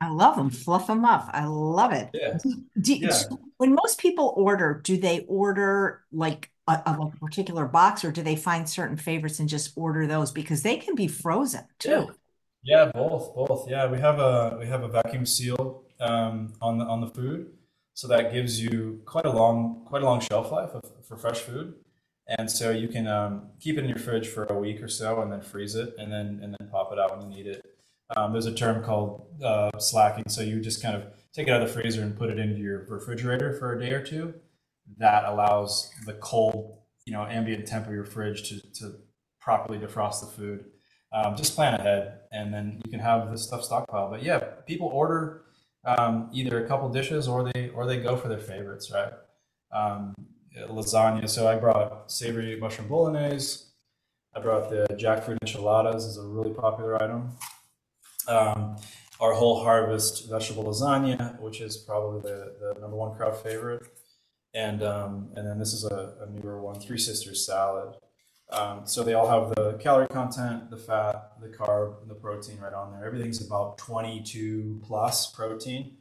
[0.00, 0.50] I love them.
[0.50, 1.30] Fluff them up.
[1.32, 2.10] I love it.
[2.12, 2.36] Yeah.
[2.80, 3.22] Do, yeah.
[3.58, 8.34] when most people order, do they order like a, a, particular box or do they
[8.34, 12.08] find certain favorites and just order those because they can be frozen too?
[12.64, 13.70] Yeah, yeah both, both.
[13.70, 17.52] Yeah, we have a we have a vacuum seal um, on the on the food,
[17.94, 21.38] so that gives you quite a long quite a long shelf life of, for fresh
[21.38, 21.74] food
[22.38, 25.20] and so you can um, keep it in your fridge for a week or so
[25.22, 27.64] and then freeze it and then and then pop it out when you need it.
[28.16, 30.24] Um, there's a term called uh, slacking.
[30.28, 32.60] So you just kind of take it out of the freezer and put it into
[32.60, 34.34] your refrigerator for a day or two.
[34.98, 38.94] That allows the cold you know ambient temp of your fridge to, to
[39.40, 40.64] properly defrost the food.
[41.12, 44.10] Um, just plan ahead and then you can have this stuff stockpiled.
[44.10, 45.42] But yeah people order
[45.84, 49.12] um, either a couple dishes or they or they go for their favorites right?
[49.74, 50.14] Um,
[50.56, 51.28] lasagna.
[51.28, 53.64] So I brought savory mushroom bolognese.
[54.34, 57.32] I brought the jackfruit enchiladas is a really popular item.
[58.28, 58.76] Um,
[59.20, 63.82] our whole harvest vegetable lasagna, which is probably the, the number one crowd favorite.
[64.54, 67.94] And um, and then this is a, a, newer one, Three Sisters salad.
[68.50, 72.58] Um, so they all have the calorie content, the fat, the carb, and the protein
[72.58, 73.06] right on there.
[73.06, 75.96] Everything's about 22 plus protein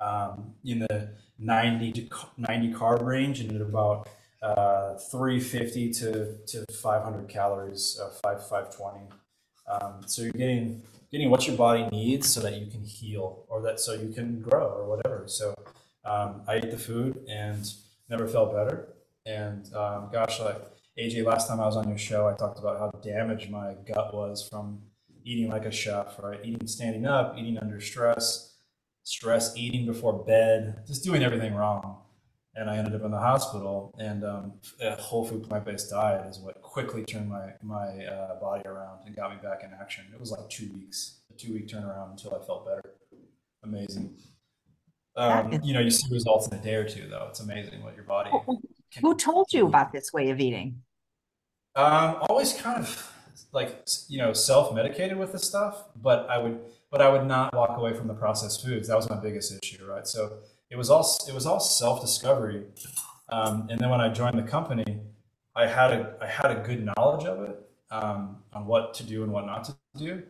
[0.00, 4.08] um, in the 90 to 90 carb range and at about
[4.42, 9.08] uh, 350 to, to 500 calories, uh, 5 520.
[9.70, 13.62] Um, so you're getting getting what your body needs so that you can heal or
[13.62, 15.24] that so you can grow or whatever.
[15.26, 15.54] So
[16.04, 17.66] um, I ate the food and
[18.08, 18.88] never felt better.
[19.26, 20.60] And um, gosh, like
[20.98, 24.14] AJ, last time I was on your show, I talked about how damaged my gut
[24.14, 24.80] was from
[25.24, 26.40] eating like a chef, right?
[26.44, 28.47] Eating standing up, eating under stress
[29.08, 31.96] stress, eating before bed, just doing everything wrong.
[32.54, 33.94] And I ended up in the hospital.
[33.98, 38.38] And um, a whole food plant based diet is what quickly turned my my uh,
[38.40, 40.04] body around and got me back in action.
[40.12, 42.82] It was like two weeks, a two week turnaround until I felt better.
[43.62, 44.16] Amazing.
[45.16, 47.26] Um, you know, you see results in a day or two, though.
[47.28, 48.30] It's amazing what your body.
[48.30, 50.82] Can- Who told you about this way of eating?
[51.74, 53.12] Um, always kind of
[53.52, 57.54] like you know self medicated with this stuff, but I would but I would not
[57.54, 58.88] walk away from the processed foods.
[58.88, 60.06] That was my biggest issue, right?
[60.06, 60.38] So
[60.70, 62.64] it was all it was all self discovery,
[63.28, 65.00] um, and then when I joined the company,
[65.54, 67.58] I had a I had a good knowledge of it
[67.90, 70.22] um, on what to do and what not to do.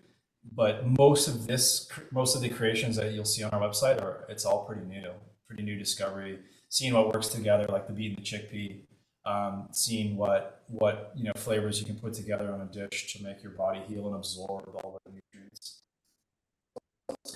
[0.52, 4.24] But most of this, most of the creations that you'll see on our website are
[4.28, 5.10] it's all pretty new,
[5.46, 6.38] pretty new discovery.
[6.70, 8.80] Seeing what works together, like the beet and the chickpea,
[9.24, 13.22] um, seeing what what you know flavors you can put together on a dish to
[13.22, 15.82] make your body heal and absorb all the nutrients.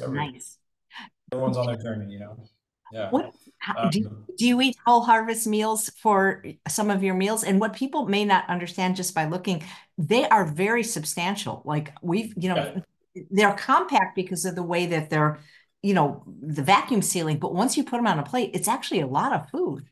[0.08, 0.58] Nice.
[1.32, 2.36] Everyone's on their journey, you know.
[2.92, 3.08] Yeah.
[3.10, 7.14] What how, do you, Um, do you eat whole harvest meals for some of your
[7.14, 7.42] meals?
[7.42, 9.64] And what people may not understand just by looking,
[9.96, 11.62] they are very substantial.
[11.64, 12.54] Like we've, you yeah.
[12.54, 12.82] know,
[13.30, 15.38] they're compact because of the way that they're,
[15.82, 17.38] you know, the vacuum sealing.
[17.38, 19.88] But once you put them on a plate, it's actually a lot of food.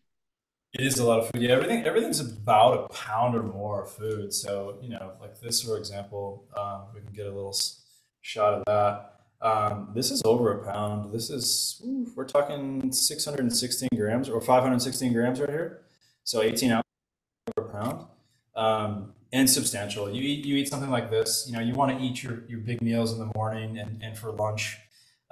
[0.75, 1.43] It is a lot of food.
[1.43, 4.33] Yeah, everything everything's about a pound or more of food.
[4.33, 7.57] So, you know, like this, for example, um, we can get a little
[8.21, 9.20] shot of that.
[9.43, 11.13] Um, this is over a pound.
[11.13, 11.83] This is,
[12.15, 15.83] we're talking 616 grams or 516 grams right here.
[16.25, 16.85] So 18 ounces
[17.57, 18.07] per pound.
[18.55, 20.11] Um, and substantial.
[20.11, 22.59] You eat you eat something like this, you know, you want to eat your, your
[22.61, 24.77] big meals in the morning and, and for lunch.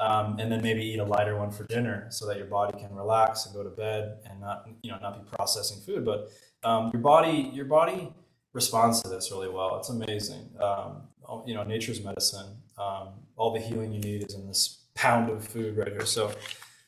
[0.00, 2.94] Um, and then maybe eat a lighter one for dinner so that your body can
[2.94, 6.30] relax and go to bed and not you know not be processing food but
[6.62, 8.14] um, your body your body
[8.52, 11.02] responds to this really well it's amazing um,
[11.46, 12.46] you know nature's medicine
[12.78, 16.32] um, all the healing you need is in this pound of food right here so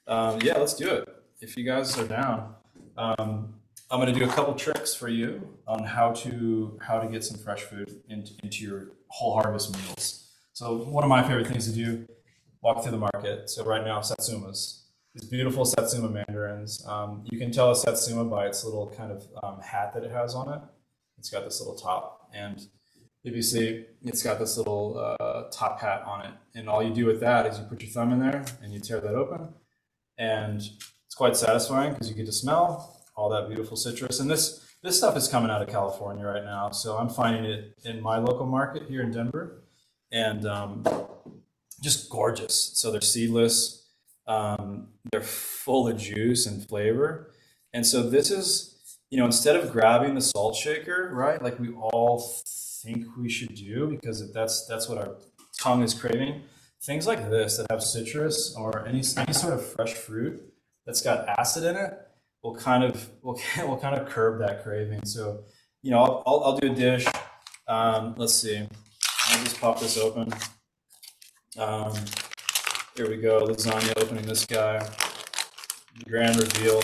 [0.06, 1.08] um, yeah let's do it
[1.40, 2.54] if you guys are down
[2.96, 3.54] um,
[3.90, 7.24] i'm going to do a couple tricks for you on how to how to get
[7.24, 11.66] some fresh food into, into your whole harvest meals so one of my favorite things
[11.66, 12.06] to do
[12.62, 13.48] walk through the market.
[13.50, 14.82] So right now, satsumas,
[15.14, 16.84] these beautiful satsuma mandarins.
[16.86, 20.10] Um, you can tell a satsuma by its little kind of um, hat that it
[20.10, 20.60] has on it.
[21.18, 22.66] It's got this little top, and
[23.22, 26.32] if you see, it's got this little uh, top hat on it.
[26.54, 28.80] And all you do with that is you put your thumb in there and you
[28.80, 29.48] tear that open,
[30.18, 34.20] and it's quite satisfying because you get to smell all that beautiful citrus.
[34.20, 37.76] And this this stuff is coming out of California right now, so I'm finding it
[37.84, 39.62] in my local market here in Denver,
[40.10, 40.84] and um,
[41.82, 42.72] just gorgeous.
[42.74, 43.86] So they're seedless.
[44.26, 47.32] Um, they're full of juice and flavor.
[47.72, 51.72] And so this is, you know, instead of grabbing the salt shaker, right, like we
[51.72, 52.32] all
[52.82, 55.16] think we should do because that's that's what our
[55.58, 56.42] tongue is craving.
[56.82, 60.42] Things like this that have citrus or any any sort of fresh fruit
[60.86, 61.92] that's got acid in it
[62.42, 65.04] will kind of will, will kind of curb that craving.
[65.04, 65.44] So,
[65.82, 67.06] you know, I'll, I'll, I'll do a dish.
[67.68, 68.66] Um, let's see.
[69.28, 70.32] I'll just pop this open.
[71.58, 71.92] Um,
[72.96, 74.86] here we go, lasagna opening this guy.
[76.08, 76.82] Grand reveal.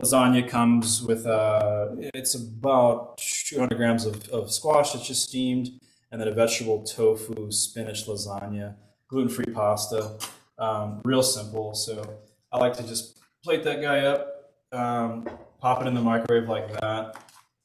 [0.00, 3.20] Lasagna comes with, uh, it's about
[3.52, 5.70] 200 grams of, of squash that's just steamed,
[6.10, 8.74] and then a vegetable tofu spinach lasagna,
[9.08, 10.18] gluten free pasta.
[10.58, 11.74] Um, real simple.
[11.74, 12.18] So
[12.52, 15.28] I like to just plate that guy up, um,
[15.60, 17.16] pop it in the microwave like that,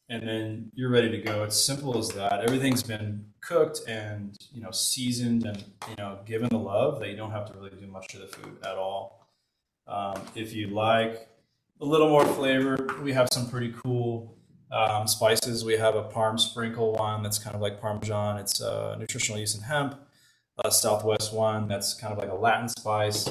[0.09, 1.43] and then you're ready to go.
[1.43, 2.41] It's simple as that.
[2.41, 7.15] Everything's been cooked and you know seasoned and you know given the love that you
[7.15, 9.27] don't have to really do much to the food at all.
[9.87, 11.29] Um, if you like
[11.79, 14.36] a little more flavor, we have some pretty cool
[14.71, 15.63] um, spices.
[15.63, 18.37] We have a Parm sprinkle one that's kind of like Parmesan.
[18.37, 19.95] It's uh, nutritional yeast and hemp.
[20.63, 23.29] A Southwest one that's kind of like a Latin spice.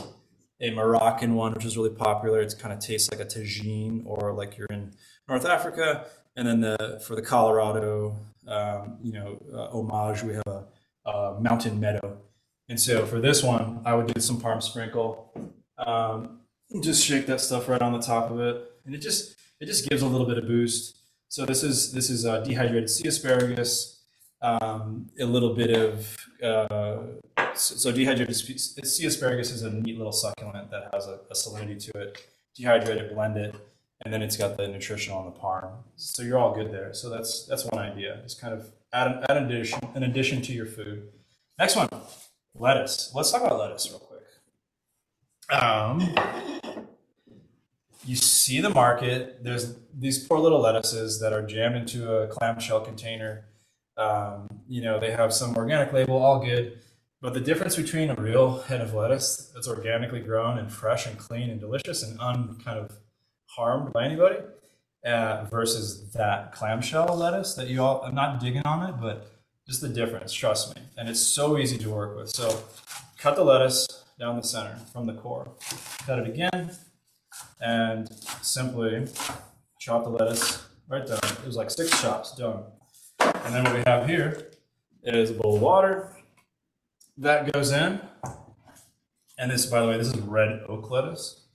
[0.61, 2.40] A Moroccan one, which is really popular.
[2.40, 4.94] It kind of tastes like a tagine or like you're in
[5.29, 6.07] North Africa.
[6.37, 10.64] And then the for the Colorado, um, you know, uh, homage, we have a,
[11.11, 12.18] a Mountain Meadow.
[12.68, 15.33] And so for this one, I would do some Parm sprinkle.
[15.79, 16.40] Um,
[16.83, 19.88] just shake that stuff right on the top of it, and it just it just
[19.88, 20.99] gives a little bit of boost.
[21.28, 24.00] So this is this is uh, dehydrated sea asparagus,
[24.42, 26.98] um, a little bit of uh,
[27.54, 32.00] so dehydrated sea asparagus is a neat little succulent that has a, a salinity to
[32.00, 32.26] it.
[32.58, 33.54] Dehydrate it, blend it,
[34.04, 35.72] and then it's got the nutrition on the parm.
[35.96, 36.94] So you're all good there.
[36.94, 38.20] So that's that's one idea.
[38.22, 41.08] Just kind of add an, add an addition an addition to your food.
[41.58, 41.88] Next one,
[42.54, 43.12] lettuce.
[43.14, 44.22] Let's talk about lettuce real quick.
[45.50, 46.14] Um,
[48.06, 49.42] you see the market.
[49.42, 53.44] There's these poor little lettuces that are jammed into a clamshell container.
[53.96, 56.78] Um, you know, they have some organic label, all good.
[57.20, 61.18] But the difference between a real head of lettuce that's organically grown and fresh and
[61.18, 62.96] clean and delicious and un kind of
[63.46, 64.36] harmed by anybody
[65.04, 69.32] uh, versus that clamshell lettuce that you all, I'm not digging on it, but
[69.66, 70.82] just the difference, trust me.
[70.96, 72.28] And it's so easy to work with.
[72.28, 72.62] So
[73.18, 75.50] cut the lettuce down the center from the core.
[76.06, 76.70] Cut it again
[77.61, 78.09] and
[78.42, 79.07] simply
[79.79, 81.18] chop the lettuce right down.
[81.18, 82.64] It was like six chops done.
[83.20, 84.51] And then what we have here
[85.03, 86.16] is a bowl of water.
[87.18, 88.01] That goes in.
[89.38, 91.46] And this, by the way, this is red oak lettuce.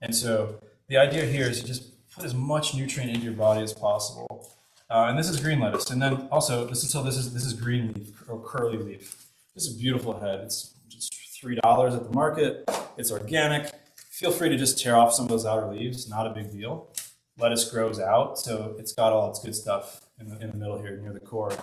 [0.00, 3.62] And so the idea here is to just put as much nutrient into your body
[3.62, 4.50] as possible.
[4.90, 5.90] Uh, and this is green lettuce.
[5.90, 9.26] And then also, this is so this is this is green leaf or curly leaf.
[9.54, 10.40] This is a beautiful head.
[10.40, 12.68] It's just three dollars at the market.
[12.96, 13.72] It's organic.
[14.20, 16.06] Feel free to just tear off some of those outer leaves.
[16.06, 16.92] Not a big deal.
[17.38, 20.78] Lettuce grows out, so it's got all its good stuff in the, in the middle
[20.78, 21.54] here near the core.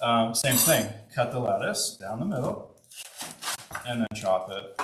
[0.00, 0.90] Um, same thing.
[1.14, 2.74] Cut the lettuce down the middle,
[3.86, 4.80] and then chop it.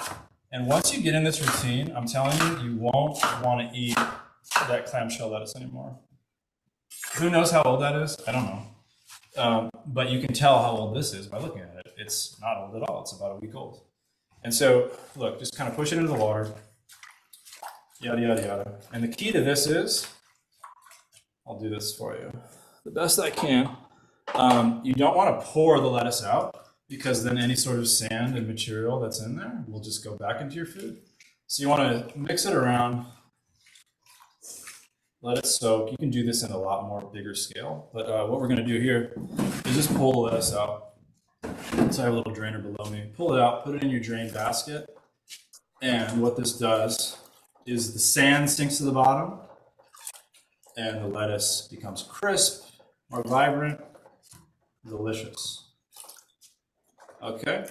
[0.53, 3.97] And once you get in this routine, I'm telling you, you won't want to eat
[4.69, 5.99] that clamshell lettuce anymore.
[7.15, 8.19] Who knows how old that is?
[8.29, 8.63] I don't know.
[9.39, 11.95] Um, but you can tell how old this is by looking at it.
[11.97, 13.01] It's not old at all.
[13.01, 13.81] It's about a week old.
[14.45, 16.53] And so, look, just kind of push it into the water.
[18.01, 18.79] Yada, yada, yada.
[18.93, 20.07] And the key to this is,
[21.47, 22.33] I'll do this for you
[22.87, 23.77] the best I can.
[24.35, 28.37] Um, you don't want to pour the lettuce out because then any sort of sand
[28.37, 31.01] and material that's in there will just go back into your food.
[31.49, 33.07] So you want to mix it around,
[35.21, 35.91] let it soak.
[35.91, 37.91] You can do this in a lot more bigger scale.
[37.93, 39.13] But uh, what we're going to do here
[39.65, 40.93] is just pull the lettuce out.
[41.91, 43.11] So I have a little drainer below me.
[43.17, 44.97] Pull it out, put it in your drain basket.
[45.83, 47.17] And what this does
[47.67, 49.41] is the sand sinks to the bottom
[50.77, 52.65] and the lettuce becomes crisp,
[53.11, 53.81] more vibrant,
[54.87, 55.71] delicious.
[57.23, 57.67] Okay,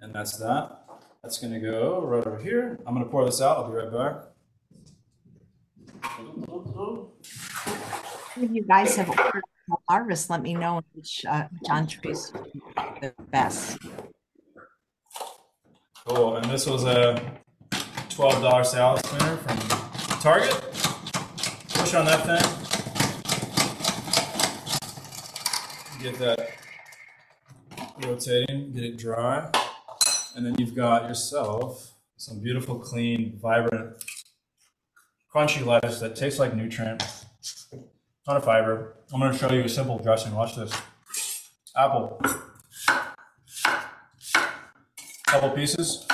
[0.00, 0.84] and that's that.
[1.22, 2.78] That's gonna go right over here.
[2.84, 3.56] I'm gonna pour this out.
[3.56, 4.32] I'll be right back.
[8.36, 9.44] If you guys have ordered
[9.88, 12.32] harvest, let me know which uh, which entrees
[13.00, 13.78] the best.
[16.06, 16.36] Cool.
[16.36, 17.22] And this was a
[18.14, 19.56] twelve dollar salad spinner from
[20.20, 20.52] Target.
[21.70, 22.42] Push on that thing.
[26.02, 26.50] Get that
[28.04, 29.48] rotating, get it dry,
[30.36, 34.04] and then you've got yourself some beautiful, clean, vibrant,
[35.32, 37.02] crunchy lettuce that tastes like nutrient,
[38.26, 38.96] ton of fiber.
[39.12, 40.34] I'm going to show you a simple dressing.
[40.34, 40.72] Watch this.
[41.76, 42.20] Apple.
[45.26, 46.06] Couple pieces.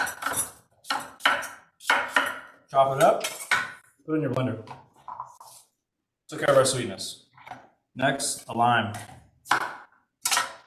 [2.79, 3.25] Chop it up.
[4.07, 4.64] Put it in your blender.
[6.29, 7.25] Took care of our sweetness.
[7.97, 8.93] Next, a lime.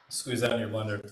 [0.10, 1.10] Squeeze that in your blender.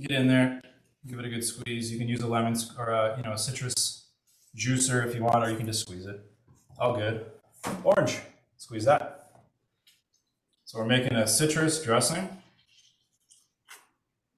[0.00, 0.62] Get in there,
[1.06, 1.92] give it a good squeeze.
[1.92, 4.08] You can use a lemon or a, you know a citrus
[4.56, 6.24] juicer if you want, or you can just squeeze it.
[6.78, 7.26] All good.
[7.84, 8.18] Orange,
[8.56, 9.42] squeeze that.
[10.64, 12.30] So we're making a citrus dressing.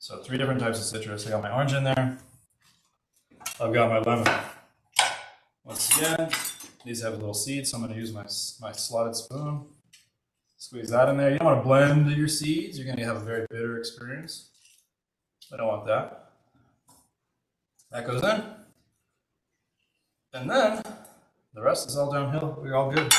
[0.00, 1.28] So three different types of citrus.
[1.28, 2.18] I got my orange in there.
[3.60, 4.26] I've got my lemon.
[5.64, 6.28] Once again,
[6.84, 8.24] these have a little seed, so I'm going to use my,
[8.60, 9.64] my slotted spoon.
[10.56, 11.30] Squeeze that in there.
[11.30, 12.76] You don't want to blend your seeds.
[12.76, 14.50] You're going to have a very bitter experience.
[15.52, 16.30] I don't want that.
[17.90, 18.42] That goes in.
[20.34, 20.82] And then
[21.54, 22.58] the rest is all downhill.
[22.60, 23.12] We're all good.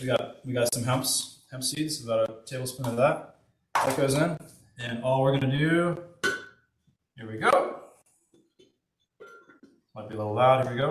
[0.00, 1.06] We got we got some hemp
[1.50, 3.36] hemp seeds, about a tablespoon of that.
[3.74, 4.36] That goes in.
[4.78, 6.02] And all we're gonna do,
[7.16, 7.80] here we go.
[9.94, 10.90] Might be a little loud, here we go.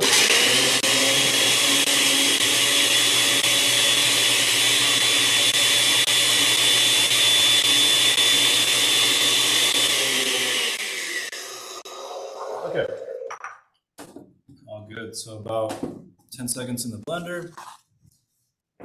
[12.71, 12.87] Okay.
[14.67, 15.17] All good.
[15.17, 15.75] So about
[16.31, 17.51] 10 seconds in the blender.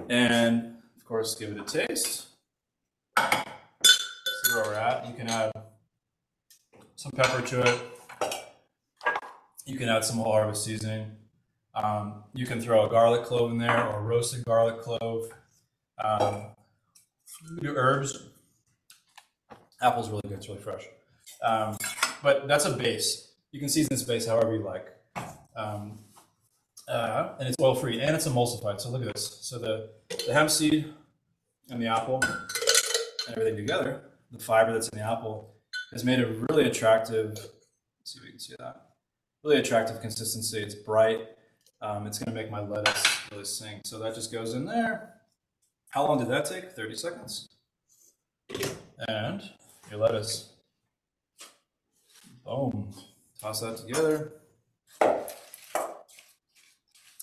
[0.08, 2.26] And of course, give it a taste.
[3.18, 5.06] See where we're at.
[5.06, 5.52] You can add
[6.96, 7.80] some pepper to it.
[9.66, 11.12] You can add some whole harvest seasoning.
[11.74, 15.30] Um, you can throw a garlic clove in there or roasted garlic clove.
[16.02, 16.46] Um,
[17.60, 18.28] do herbs.
[19.82, 20.38] Apple's really good.
[20.38, 20.84] It's really fresh.
[21.42, 21.76] Um,
[22.22, 23.32] but that's a base.
[23.52, 24.88] You can season this base however you like.
[25.56, 25.98] Um,
[26.88, 28.80] uh, and it's oil free and it's emulsified.
[28.80, 29.38] So look at this.
[29.42, 29.90] So the,
[30.26, 30.92] the hemp seed
[31.70, 35.54] and the apple and everything together, the fiber that's in the apple,
[35.92, 37.38] has made a really attractive.
[38.04, 38.82] see if we can see that.
[39.44, 40.58] Really attractive consistency.
[40.58, 41.20] It's bright.
[41.80, 43.80] Um, it's going to make my lettuce really sing.
[43.84, 45.14] So that just goes in there.
[45.90, 46.72] How long did that take?
[46.72, 47.48] 30 seconds.
[49.08, 49.42] And
[49.90, 50.52] your lettuce.
[52.44, 52.92] Boom.
[53.40, 54.32] Toss that together.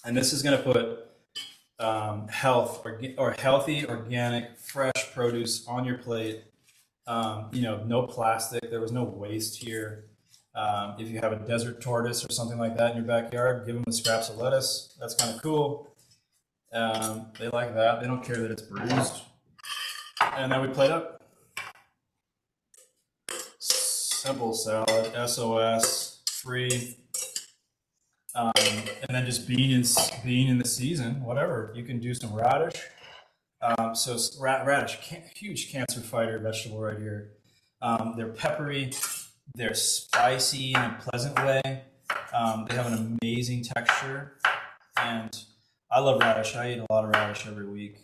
[0.04, 1.08] And this is going to put
[1.80, 6.44] um, health or, or healthy, organic, fresh produce on your plate.
[7.08, 8.70] Um, you know, no plastic.
[8.70, 10.06] There was no waste here.
[10.56, 13.76] Um, if you have a desert tortoise or something like that in your backyard, give
[13.76, 14.96] them the scraps of lettuce.
[15.00, 15.96] That's kind of cool.
[16.72, 18.02] Um, they like that.
[18.02, 19.22] They don't care that it's bruised.
[20.36, 21.22] And then we plate up.
[23.60, 27.03] Simple salad, SOS, free.
[28.36, 29.84] Um, and then just being in,
[30.24, 31.72] being in the season, whatever.
[31.76, 32.82] You can do some radish.
[33.62, 34.98] Um, so radish,
[35.36, 37.34] huge cancer fighter vegetable right here.
[37.82, 38.92] Um, they're peppery,
[39.56, 41.84] they're spicy in a pleasant way.
[42.34, 44.38] Um, they have an amazing texture,
[44.98, 45.38] and
[45.92, 46.56] I love radish.
[46.56, 48.00] I eat a lot of radish every week,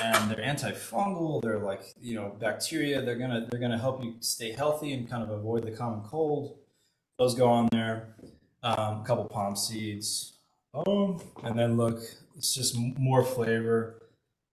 [0.00, 1.40] and they're antifungal.
[1.42, 3.02] They're like you know bacteria.
[3.02, 6.58] They're gonna they're gonna help you stay healthy and kind of avoid the common cold.
[7.18, 8.14] Those go on there.
[8.64, 10.34] Um, a couple pom seeds,
[10.72, 12.00] boom, and then look,
[12.36, 14.02] it's just more flavor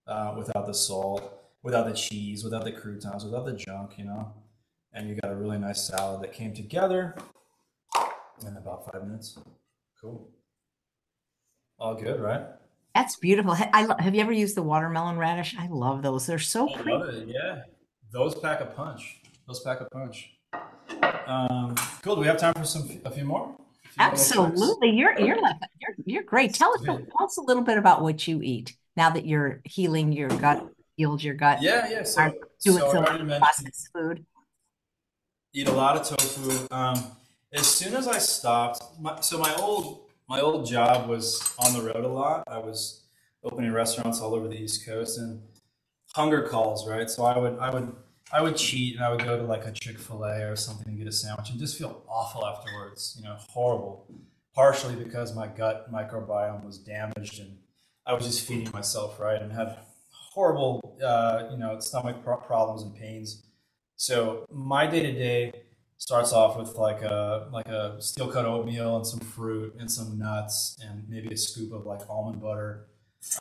[0.07, 4.33] uh, without the salt, without the cheese, without the croutons, without the junk, you know.
[4.93, 7.15] And you got a really nice salad that came together
[8.47, 9.37] in about five minutes.
[10.01, 10.27] Cool.
[11.77, 12.47] All good, right?
[12.95, 13.55] That's beautiful.
[13.73, 15.55] I lo- have you ever used the watermelon radish?
[15.57, 16.25] I love those.
[16.25, 17.31] They're so pretty.
[17.31, 17.61] Yeah,
[18.11, 19.21] those pack a punch.
[19.47, 20.31] Those pack a punch.
[21.27, 22.15] Um, cool.
[22.15, 23.55] Do we have time for some a few more?
[23.97, 24.61] A few more little tricks?
[24.61, 24.89] Absolutely.
[24.91, 26.53] You're you're you're you're great.
[26.53, 29.61] Tell us a- tell us a little bit about what you eat now that you're
[29.63, 30.67] healing your gut,
[30.97, 32.03] healed your gut, Yeah, yeah.
[32.03, 32.31] So,
[32.63, 34.25] doing so some processed food.
[35.53, 36.67] eat a lot of tofu.
[36.71, 37.03] Um,
[37.53, 41.81] as soon as I stopped, my, so my old my old job was on the
[41.81, 42.43] road a lot.
[42.47, 43.03] I was
[43.43, 45.41] opening restaurants all over the East Coast and
[46.15, 47.09] hunger calls, right?
[47.09, 47.91] So I would I would
[48.31, 50.87] I would cheat and I would go to like a Chick Fil A or something
[50.87, 53.15] and get a sandwich and just feel awful afterwards.
[53.17, 54.05] You know, horrible.
[54.53, 57.57] Partially because my gut microbiome was damaged and
[58.05, 59.77] I was just feeding myself right and had
[60.11, 63.43] horrible, uh, you know, stomach pro- problems and pains.
[63.95, 65.51] So my day to day
[65.97, 70.17] starts off with like a like a steel cut oatmeal and some fruit and some
[70.17, 72.85] nuts and maybe a scoop of like almond butter.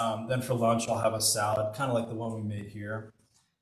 [0.00, 2.66] Um, then for lunch I'll have a salad, kind of like the one we made
[2.66, 3.12] here.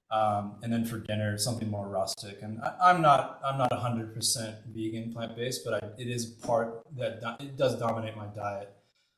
[0.08, 2.40] Um, and then for dinner something more rustic.
[2.42, 6.82] And I, I'm not I'm not 100% vegan plant based, but I, it is part
[6.96, 8.72] that do, it does dominate my diet.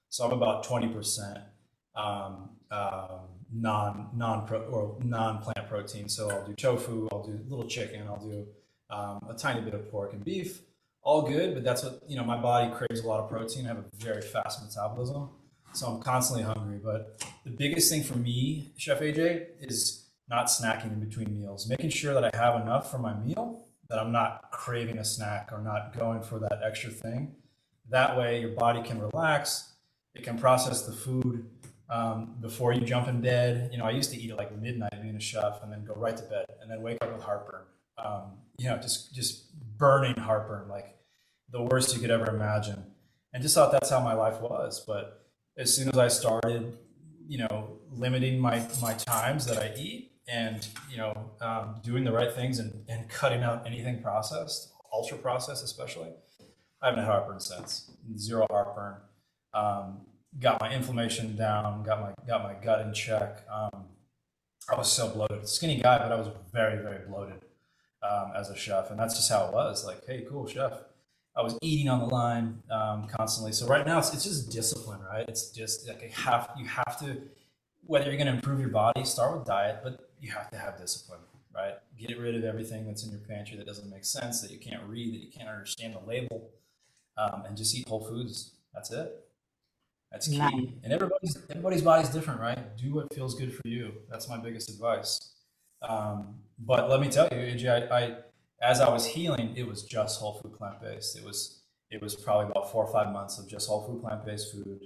[0.08, 1.42] So I'm about 20%
[1.94, 3.20] um, um,
[3.52, 6.08] non non pro or non plant protein.
[6.08, 8.46] So I'll do tofu, I'll do a little chicken, I'll do
[8.90, 10.62] um, a tiny bit of pork and beef.
[11.02, 12.24] All good, but that's what you know.
[12.24, 13.64] My body craves a lot of protein.
[13.64, 15.30] I have a very fast metabolism,
[15.72, 16.78] so I'm constantly hungry.
[16.82, 21.68] But the biggest thing for me, Chef AJ, is not snacking in between meals.
[21.68, 25.50] Making sure that I have enough for my meal, that I'm not craving a snack
[25.52, 27.34] or not going for that extra thing.
[27.90, 29.72] That way, your body can relax.
[30.14, 31.48] It can process the food
[31.88, 33.70] um, before you jump in bed.
[33.72, 35.94] You know, I used to eat at like midnight being a chef, and then go
[35.94, 37.62] right to bed, and then wake up with heartburn.
[37.96, 40.96] Um, you know, just just burning heartburn, like
[41.50, 42.84] the worst you could ever imagine.
[43.32, 44.84] And just thought that's how my life was.
[44.86, 45.26] But
[45.56, 46.76] as soon as I started,
[47.26, 52.12] you know, limiting my my times that I eat, and you know, um, doing the
[52.12, 56.10] right things, and and cutting out anything processed, ultra processed especially,
[56.82, 57.90] I haven't had heartburn since.
[58.16, 58.96] Zero heartburn.
[59.54, 60.02] Um,
[60.38, 61.82] got my inflammation down.
[61.82, 63.44] Got my got my gut in check.
[63.50, 63.86] Um,
[64.70, 67.42] I was so bloated, skinny guy, but I was very very bloated
[68.02, 69.84] um, as a chef, and that's just how it was.
[69.84, 70.72] Like, hey, cool chef.
[71.36, 73.52] I was eating on the line um, constantly.
[73.52, 75.24] So right now, it's, it's just discipline, right?
[75.28, 77.22] It's just like you have you have to
[77.86, 80.78] whether you're going to improve your body, start with diet, but you have to have
[80.78, 81.20] discipline,
[81.54, 81.74] right?
[81.98, 84.82] Get rid of everything that's in your pantry that doesn't make sense, that you can't
[84.84, 86.50] read, that you can't understand the label,
[87.16, 88.52] um, and just eat whole foods.
[88.74, 89.24] That's it.
[90.12, 90.38] That's key.
[90.38, 90.52] Nice.
[90.82, 92.76] And everybody's everybody's body's different, right?
[92.76, 93.92] Do what feels good for you.
[94.10, 95.34] That's my biggest advice.
[95.82, 98.16] Um, but let me tell you, AJ, I, I
[98.62, 101.16] as I was healing, it was just whole food plant based.
[101.16, 104.24] It was it was probably about four or five months of just whole food plant
[104.24, 104.80] based food.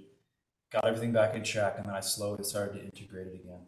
[0.72, 3.60] Got everything back in check, and then I slowly started to integrate it again.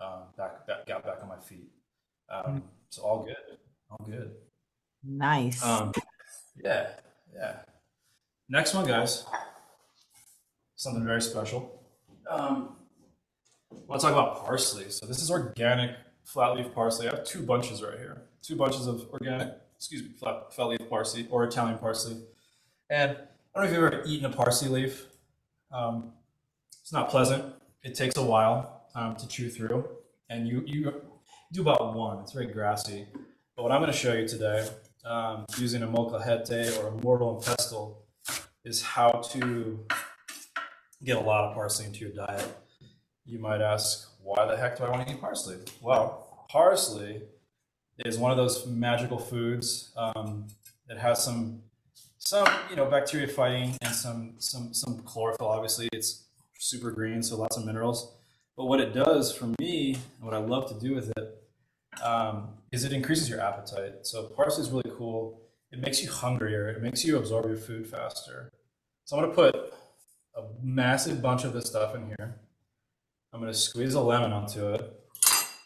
[0.00, 1.70] Um, back, back, got back on my feet.
[2.28, 3.58] Um, so all good,
[3.90, 4.32] all good.
[5.04, 5.62] Nice.
[5.64, 5.92] Um,
[6.62, 6.88] yeah,
[7.34, 7.56] yeah.
[8.48, 9.24] Next one, guys.
[10.76, 11.82] Something very special.
[12.30, 12.76] Um,
[13.72, 14.90] I want to talk about parsley.
[14.90, 15.92] So this is organic
[16.24, 17.08] flat leaf parsley.
[17.08, 18.22] I have two bunches right here.
[18.42, 22.16] Two bunches of organic, excuse me, flat, flat leaf parsley or Italian parsley.
[22.90, 23.24] And I don't
[23.56, 25.06] know if you've ever eaten a parsley leaf.
[25.72, 26.12] Um,
[26.82, 27.54] it's not pleasant.
[27.82, 29.88] It takes a while um, to chew through,
[30.28, 30.92] and you you
[31.52, 32.18] do about one.
[32.20, 33.06] It's very grassy.
[33.54, 34.68] But what I'm going to show you today,
[35.04, 38.04] um, using a molcajete or a mortar and pestle,
[38.64, 39.86] is how to
[41.04, 42.56] get a lot of parsley into your diet.
[43.24, 45.56] You might ask, why the heck do I want to eat parsley?
[45.80, 47.22] Well, parsley
[48.04, 50.46] is one of those magical foods um,
[50.88, 51.62] that has some
[52.18, 55.48] some you know bacteria fighting and some some some chlorophyll.
[55.48, 56.24] Obviously, it's
[56.58, 58.15] super green, so lots of minerals.
[58.56, 61.42] But what it does for me, and what I love to do with it,
[62.02, 64.06] um, is it increases your appetite.
[64.06, 65.40] So parsley is really cool.
[65.70, 66.68] It makes you hungrier.
[66.68, 68.50] It makes you absorb your food faster.
[69.04, 69.54] So I'm gonna put
[70.36, 72.40] a massive bunch of this stuff in here.
[73.32, 75.00] I'm gonna squeeze a lemon onto it,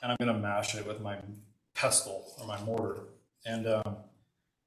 [0.03, 1.19] and I'm gonna mash it with my
[1.75, 3.01] pestle or my mortar.
[3.47, 3.97] And um,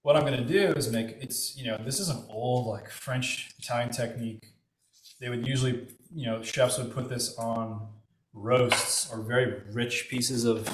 [0.02, 3.52] what I'm gonna do is make it's you know this is an old like French
[3.60, 4.54] Italian technique.
[5.20, 7.88] They would usually you know chefs would put this on
[8.34, 10.68] roasts or very rich pieces of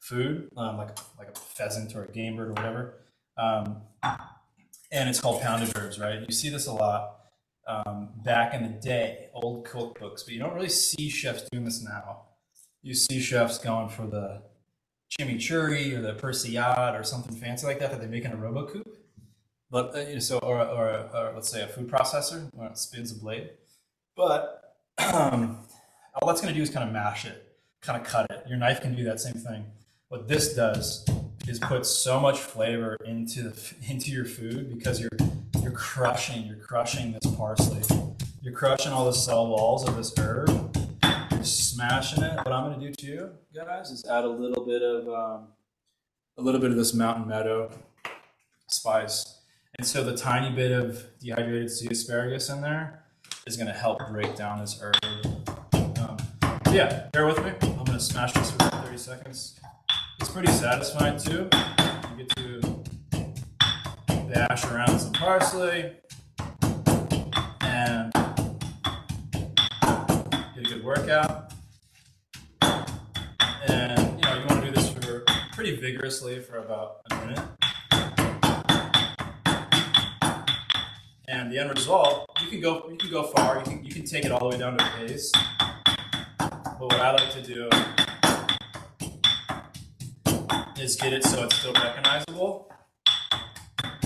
[0.00, 2.94] food, um, like like a pheasant or a game bird or whatever.
[3.36, 3.82] Um,
[4.90, 6.20] and it's called pounded herbs, right?
[6.26, 7.14] You see this a lot.
[7.68, 11.82] um, back in the day, old cookbooks, but you don't really see chefs doing this
[11.82, 12.22] now.
[12.82, 14.42] You see chefs going for the
[15.10, 18.96] chimichurri or the persillade or something fancy like that that they make in a Robot-Coupe.
[19.70, 23.16] But uh, so, or, or, or, let's say a food processor where it spins a
[23.16, 23.50] blade.
[24.16, 24.76] But
[25.12, 25.66] um,
[26.20, 28.44] all that's going to do is kind of mash it, kind of cut it.
[28.48, 29.64] Your knife can do that same thing.
[30.08, 31.06] What this does
[31.46, 35.10] is put so much flavor into the, into your food because you're
[35.62, 37.82] you're crushing you're crushing this parsley.
[38.40, 40.76] You're crushing all the cell walls of this herb.
[41.30, 42.36] You're smashing it.
[42.36, 45.48] What I'm going to do too, guys, is add a little bit of um,
[46.36, 47.70] a little bit of this mountain meadow
[48.68, 49.40] spice.
[49.78, 53.04] And so the tiny bit of dehydrated sea asparagus in there
[53.46, 55.37] is going to help break down this herb.
[56.78, 57.50] Yeah, bear with me.
[57.76, 59.58] I'm to smash this for 30 seconds.
[60.20, 61.48] It's pretty satisfying too.
[62.16, 62.84] You get to
[64.32, 65.96] dash around some parsley
[67.62, 68.12] and
[70.54, 71.52] get a good workout.
[73.66, 75.24] And you know, you want to do this for
[75.54, 77.44] pretty vigorously for about a minute.
[81.26, 84.04] And the end result, you can go you can go far, you can you can
[84.04, 85.36] take it all the way down to paste.
[86.78, 87.68] But what I like to do
[90.80, 92.70] is get it so it's still recognizable.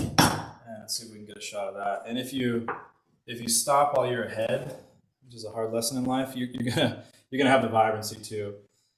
[0.07, 2.05] And let's see if we can get a shot of that.
[2.07, 2.65] And if you
[3.27, 4.75] if you stop while you're ahead,
[5.23, 8.15] which is a hard lesson in life, you, you're gonna you're gonna have the vibrancy
[8.15, 8.55] too.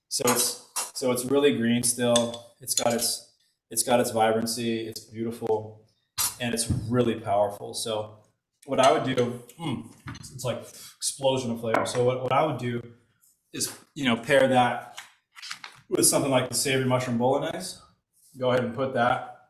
[0.08, 2.54] So it's so it's really green still.
[2.62, 3.30] It's got its
[3.70, 4.88] it's got its vibrancy.
[4.88, 5.82] It's beautiful,
[6.40, 7.74] and it's really powerful.
[7.74, 8.20] So
[8.66, 10.62] what I would do, mm, it's like
[10.96, 11.86] explosion of flavor.
[11.86, 12.82] So what, what I would do
[13.56, 14.99] is you know pair that
[15.89, 17.78] with something like the savory mushroom bolognese.
[18.38, 19.49] Go ahead and put that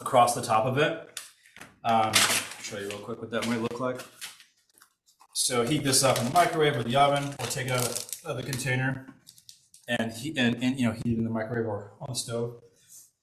[0.00, 1.20] across the top of it.
[1.84, 2.12] Um,
[2.62, 4.00] show you real quick what that might look like.
[5.34, 8.36] So heat this up in the microwave or the oven, or take it out of
[8.36, 9.06] the container
[9.88, 12.62] and heat and, and you know heat it in the microwave or on the stove.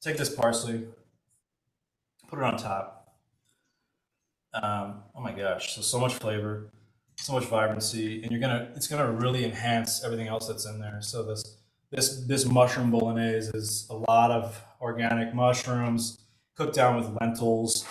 [0.01, 0.85] Take this parsley,
[2.27, 3.15] put it on top.
[4.53, 6.71] Um, oh my gosh, so so much flavor,
[7.23, 11.01] so much vibrancy, and you're gonna it's gonna really enhance everything else that's in there.
[11.01, 11.57] So this
[11.91, 16.19] this this mushroom bolognese is a lot of organic mushrooms
[16.55, 17.85] cooked down with lentils,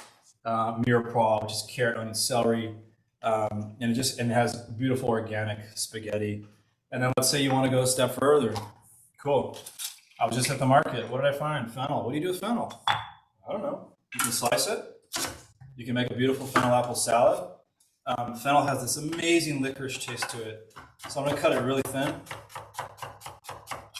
[0.44, 2.74] uh, mirepoix, which is carrot, onion, celery,
[3.22, 6.46] um, and it just and it has beautiful organic spaghetti.
[6.90, 8.54] And then let's say you want to go a step further.
[9.22, 9.58] Cool.
[10.20, 11.08] I was just at the market.
[11.10, 11.70] What did I find?
[11.70, 12.02] Fennel.
[12.02, 12.82] What do you do with fennel?
[12.88, 13.92] I don't know.
[14.14, 14.82] You can slice it.
[15.76, 17.46] You can make a beautiful fennel apple salad.
[18.08, 20.74] Um, fennel has this amazing licorice taste to it.
[21.08, 22.14] So I'm to cut it really thin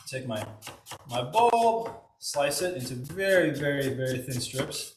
[0.09, 0.43] take my,
[1.11, 4.97] my bulb, slice it into very, very, very thin strips.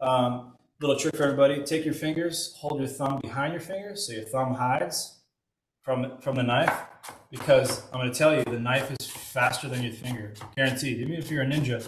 [0.00, 4.12] Um, little trick for everybody, take your fingers, hold your thumb behind your fingers so
[4.12, 5.20] your thumb hides
[5.82, 6.74] from, from the knife
[7.30, 10.98] because I'm to tell you the knife is faster than your finger, guaranteed.
[10.98, 11.86] Even if you're a ninja,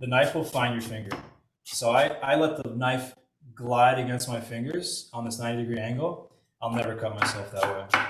[0.00, 1.16] the knife will find your finger.
[1.64, 3.14] So I, I let the knife
[3.54, 6.32] glide against my fingers on this 90 degree angle.
[6.62, 8.00] I'll never cut myself that way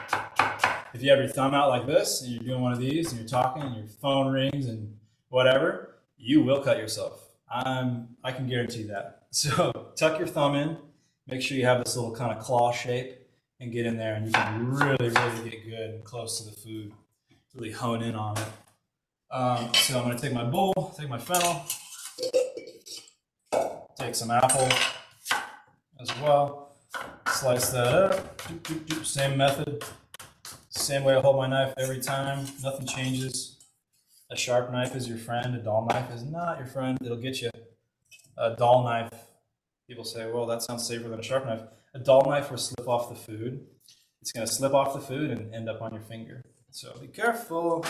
[0.93, 3.21] if you have your thumb out like this and you're doing one of these and
[3.21, 4.97] you're talking and your phone rings and
[5.29, 7.29] whatever, you will cut yourself.
[7.51, 9.17] I'm, I can guarantee that.
[9.33, 10.77] So tuck your thumb in,
[11.29, 13.17] make sure you have this little kind of claw shape
[13.61, 16.57] and get in there and you can really, really get good and close to the
[16.57, 16.93] food,
[17.55, 18.49] really hone in on it.
[19.31, 21.65] Um, so I'm gonna take my bowl, take my fennel,
[23.97, 24.69] take some apple
[26.01, 26.77] as well,
[27.29, 28.43] slice that up,
[29.05, 29.85] same method,
[30.71, 32.47] same way I hold my knife every time.
[32.63, 33.59] Nothing changes.
[34.31, 35.55] A sharp knife is your friend.
[35.55, 36.97] A dull knife is not your friend.
[37.03, 37.51] It'll get you.
[38.39, 39.13] A dull knife,
[39.89, 41.63] people say, well, that sounds safer than a sharp knife.
[41.95, 43.67] A dull knife will slip off the food.
[44.23, 46.45] It's going to slip off the food and end up on your finger.
[46.71, 47.85] So be careful.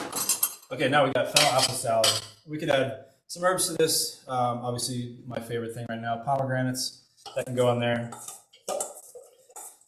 [0.73, 2.09] Okay, now we got fennel apple salad.
[2.47, 4.25] We could add some herbs to this.
[4.27, 7.05] Um, obviously, my favorite thing right now, pomegranates.
[7.37, 8.11] That can go on there.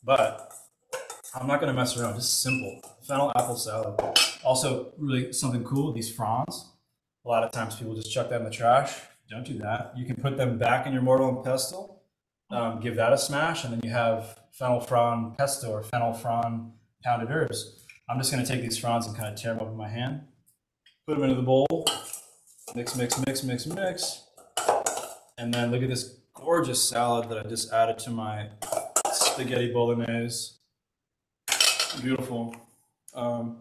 [0.05, 0.53] But
[1.35, 2.15] I'm not to mess around.
[2.17, 4.01] Just simple fennel apple salad.
[4.45, 5.93] Also, really something cool.
[5.93, 6.69] These fronds.
[7.25, 8.95] A lot of times people just chuck that in the trash.
[9.31, 9.93] Don't do that.
[9.97, 12.03] You can put them back in your mortar and pestle.
[12.51, 16.73] Um, give that a smash, and then you have fennel frond pesto or fennel frond
[17.03, 17.87] pounded herbs.
[18.09, 20.23] I'm just to take these fronds and kind of tear them up in my hand.
[21.07, 21.87] Put them into the bowl.
[22.75, 24.25] Mix, mix, mix, mix, mix.
[25.39, 28.49] And then look at this gorgeous salad that I just added to my
[29.13, 30.55] spaghetti bolognese
[32.01, 32.55] beautiful.
[33.15, 33.59] Um,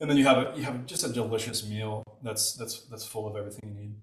[0.00, 3.26] and then you have a, you have just a delicious meal that's that's that's full
[3.26, 3.94] of everything you need.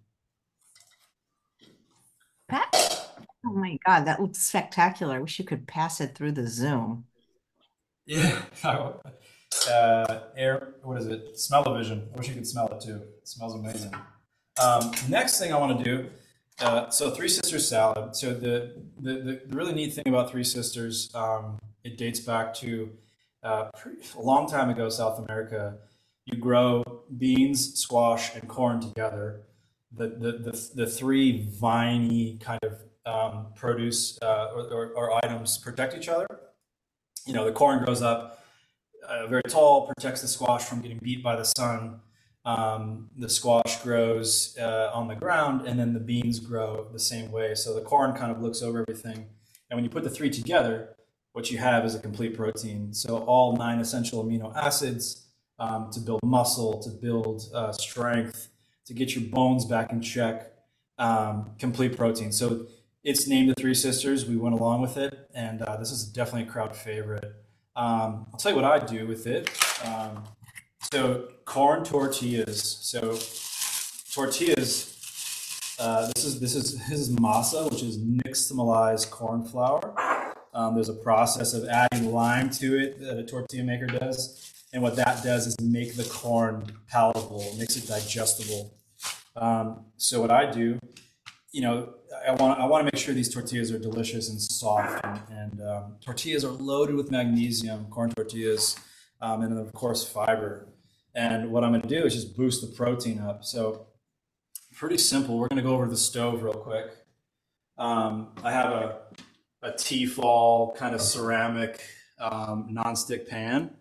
[2.48, 3.08] Pat,
[3.46, 5.16] Oh my God, that looks spectacular.
[5.16, 7.06] I wish you could pass it through the Zoom.
[8.06, 8.42] Yeah.
[8.64, 11.40] uh, air, what is it?
[11.40, 12.10] Smell-o-vision.
[12.14, 13.02] I wish you could smell it too.
[13.22, 13.94] It smells amazing.
[14.62, 16.10] Um, next thing I want to do,
[16.60, 18.16] uh, so Three Sisters salad.
[18.16, 22.92] So the, the, the really neat thing about Three Sisters, um, it dates back to
[23.44, 23.70] uh,
[24.16, 25.78] a long time ago, South America.
[26.26, 26.84] You grow
[27.18, 29.44] beans, squash, and corn together.
[29.96, 35.58] The, the, the, the three viney kind of um, produce uh, or, or, or items
[35.58, 36.28] protect each other.
[37.26, 38.44] You know, the corn grows up
[39.08, 42.02] uh, very tall, protects the squash from getting beat by the sun.
[42.48, 47.30] Um, the squash grows uh, on the ground, and then the beans grow the same
[47.30, 47.56] way.
[47.56, 49.28] So the corn kind of looks over everything.
[49.70, 50.96] And when you put the three together,
[51.34, 52.94] what you have is a complete protein.
[52.94, 55.26] So all nine essential amino acids
[55.60, 58.48] um, to build muscle, to build uh, strength,
[58.86, 60.54] to get your bones back in check.
[60.98, 62.32] Um, complete protein.
[62.32, 62.68] So
[63.04, 64.26] it's named the Three Sisters.
[64.26, 67.26] We went along with it, and uh, this is definitely a crowd favorite.
[67.76, 69.50] Um, I'll tell you what I do with it.
[69.86, 70.24] Um,
[70.92, 72.78] so corn tortillas.
[72.82, 73.18] So
[74.14, 74.94] tortillas.
[75.80, 79.94] Uh, this is this is this is masa, which is nixtamalized corn flour.
[80.54, 84.82] Um, there's a process of adding lime to it that a tortilla maker does, and
[84.82, 88.74] what that does is make the corn palatable, makes it digestible.
[89.36, 90.80] Um, so what I do,
[91.52, 91.94] you know,
[92.28, 95.62] I want I want to make sure these tortillas are delicious and soft, and, and
[95.62, 98.78] um, tortillas are loaded with magnesium, corn tortillas,
[99.22, 100.68] um, and of course fiber.
[101.18, 103.44] And what I'm going to do is just boost the protein up.
[103.44, 103.88] So
[104.76, 105.40] pretty simple.
[105.40, 106.92] We're going to go over the stove real quick.
[107.78, 109.00] Um, I have a
[109.64, 111.82] a Tefal kind of ceramic
[112.20, 113.72] um, non-stick pan.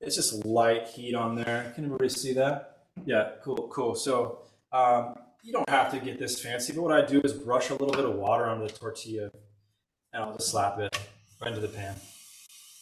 [0.00, 1.72] It's just light heat on there.
[1.74, 2.78] Can everybody see that?
[3.04, 3.94] Yeah, cool, cool.
[3.94, 4.40] So
[4.72, 7.74] um, you don't have to get this fancy, but what I do is brush a
[7.74, 9.30] little bit of water onto the tortilla
[10.12, 10.98] and I'll just slap it
[11.40, 11.94] right into the pan.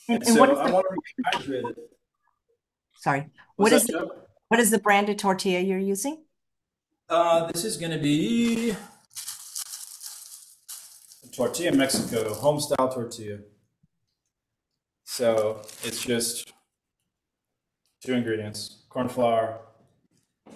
[0.09, 1.79] And, and so what is I want to rehydrate it.
[3.05, 3.27] Sorry,
[3.57, 4.09] what is the,
[4.49, 6.25] what is the branded tortilla you're using?
[7.11, 8.75] Uh, this is going to be
[11.33, 13.39] tortilla Mexico, home style tortilla.
[15.05, 16.53] So it's just
[18.03, 19.61] two ingredients: corn flour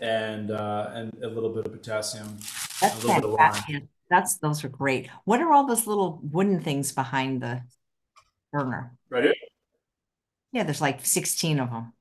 [0.00, 3.52] and uh, and a little bit of potassium, a That's little bit of lime.
[3.52, 3.82] fantastic.
[4.10, 5.10] That's those are great.
[5.24, 7.60] What are all those little wooden things behind the
[8.50, 8.96] burner?
[9.10, 9.34] Right here.
[10.52, 11.92] Yeah, there's like 16 of them.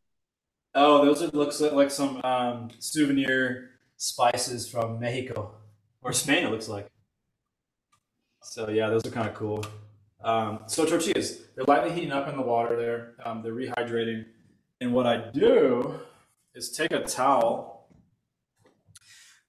[0.80, 5.56] Oh, those are looks like, like some um, souvenir spices from Mexico
[6.04, 6.46] or Spain.
[6.46, 6.88] It looks like.
[8.44, 9.66] So yeah, those are kind of cool.
[10.24, 13.16] Um, so tortillas, they're lightly heating up in the water there.
[13.26, 14.26] Um, they're rehydrating.
[14.80, 16.00] And what I do
[16.54, 17.90] is take a towel.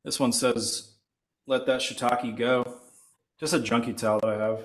[0.04, 0.94] This one says,
[1.46, 2.78] let that shiitake go.
[3.38, 4.64] Just a junky towel that I have.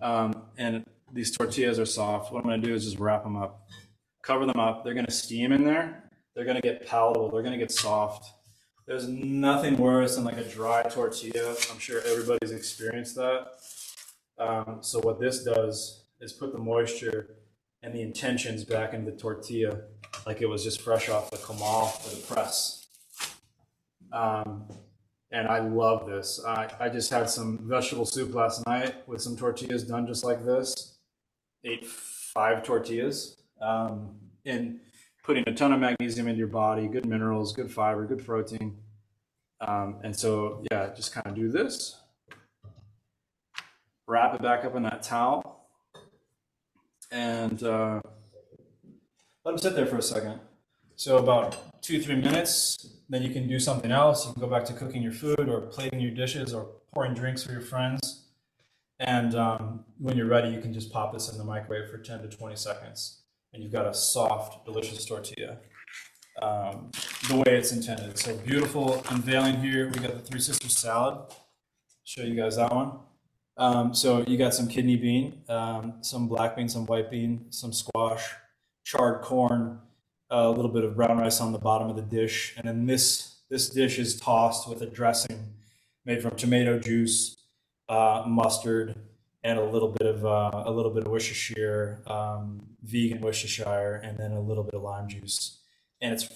[0.00, 2.32] Um, and these tortillas are soft.
[2.32, 3.66] What I'm going to do is just wrap them up,
[4.22, 4.84] cover them up.
[4.84, 6.10] They're going to steam in there.
[6.34, 7.30] They're going to get palatable.
[7.30, 8.32] They're going to get soft.
[8.86, 11.54] There's nothing worse than like a dry tortilla.
[11.70, 13.48] I'm sure everybody's experienced that.
[14.38, 17.36] Um, so what this does is put the moisture
[17.82, 19.82] and the intentions back into the tortilla,
[20.26, 22.86] like it was just fresh off the comal or the press.
[24.12, 24.66] Um,
[25.30, 26.40] and I love this.
[26.46, 30.44] I, I just had some vegetable soup last night with some tortillas done just like
[30.44, 30.98] this.
[31.64, 34.80] Ate five tortillas, um, and
[35.22, 38.76] putting a ton of magnesium into your body, good minerals, good fiber, good protein.
[39.60, 42.00] Um, and so, yeah, just kind of do this.
[44.08, 45.68] Wrap it back up in that towel
[47.12, 48.00] and uh,
[49.44, 50.40] let them sit there for a second.
[50.96, 54.26] So, about two, three minutes, then you can do something else.
[54.26, 57.44] You can go back to cooking your food or plating your dishes or pouring drinks
[57.44, 58.26] for your friends.
[58.98, 62.22] And um, when you're ready, you can just pop this in the microwave for 10
[62.22, 63.21] to 20 seconds.
[63.52, 65.58] And you've got a soft, delicious tortilla
[66.40, 66.90] um,
[67.28, 68.18] the way it's intended.
[68.18, 69.88] So beautiful unveiling here.
[69.88, 71.18] We got the Three Sisters salad.
[72.04, 72.92] Show you guys that one.
[73.58, 77.72] Um, so you got some kidney bean, um, some black bean, some white bean, some
[77.72, 78.26] squash,
[78.82, 79.78] charred corn,
[80.30, 83.40] a little bit of brown rice on the bottom of the dish, and then this
[83.50, 85.52] this dish is tossed with a dressing
[86.06, 87.36] made from tomato juice,
[87.90, 88.96] uh, mustard,
[89.44, 94.18] and a little bit of uh, a little bit of Worcestershire, um, vegan Worcestershire, and
[94.18, 95.58] then a little bit of lime juice
[96.02, 96.28] and it's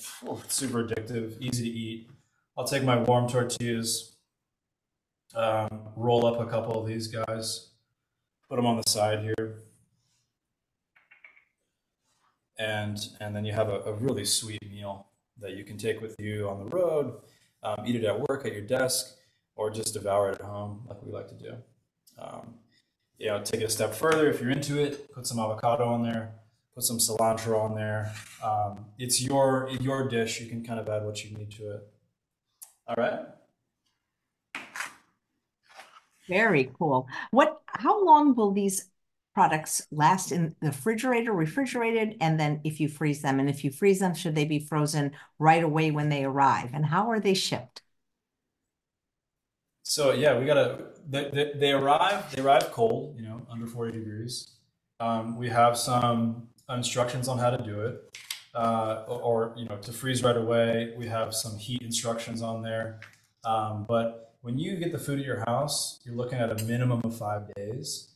[0.48, 2.08] super addictive, easy to eat.
[2.56, 4.16] I'll take my warm tortillas,
[5.34, 7.72] um, roll up a couple of these guys,
[8.48, 9.58] put them on the side here,
[12.58, 16.14] and and then you have a, a really sweet meal that you can take with
[16.18, 17.16] you on the road,
[17.62, 19.16] um, eat it at work at your desk,
[19.56, 21.54] or just devour it at home like we like to do.
[22.18, 22.54] Um,
[23.18, 25.12] you know, take it a step further if you're into it.
[25.12, 26.34] Put some avocado on there.
[26.74, 28.12] Put some cilantro on there.
[28.44, 30.40] Um, it's your your dish.
[30.40, 31.80] You can kind of add what you need to it.
[32.86, 33.20] All right.
[36.28, 37.06] Very cool.
[37.30, 38.90] What, how long will these
[39.34, 43.38] products last in the refrigerator, refrigerated, and then if you freeze them?
[43.38, 46.70] And if you freeze them, should they be frozen right away when they arrive?
[46.74, 47.82] And how are they shipped?
[49.88, 50.86] So yeah, we gotta.
[51.08, 52.34] They, they, they arrive.
[52.34, 53.14] They arrive cold.
[53.16, 54.50] You know, under forty degrees.
[54.98, 58.18] Um, we have some instructions on how to do it,
[58.52, 60.92] uh, or you know, to freeze right away.
[60.98, 62.98] We have some heat instructions on there.
[63.44, 67.02] Um, but when you get the food at your house, you're looking at a minimum
[67.04, 68.08] of five days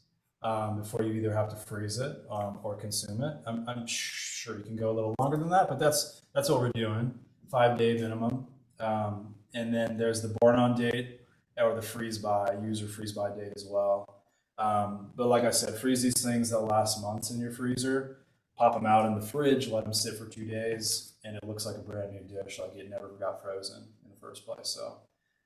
[0.43, 3.37] um, before you either have to freeze it um, or consume it.
[3.47, 6.59] I'm, I'm, sure you can go a little longer than that, but that's that's what
[6.59, 7.15] we're doing.
[7.49, 8.49] Five day minimum,
[8.81, 11.21] um, and then there's the born on date
[11.59, 14.23] or the freeze by user freeze by date as well.
[14.59, 18.19] Um, but like I said, freeze these things that last months in your freezer.
[18.57, 21.65] Pop them out in the fridge, let them sit for two days, and it looks
[21.65, 24.69] like a brand new dish, like it never got frozen in the first place.
[24.69, 24.99] So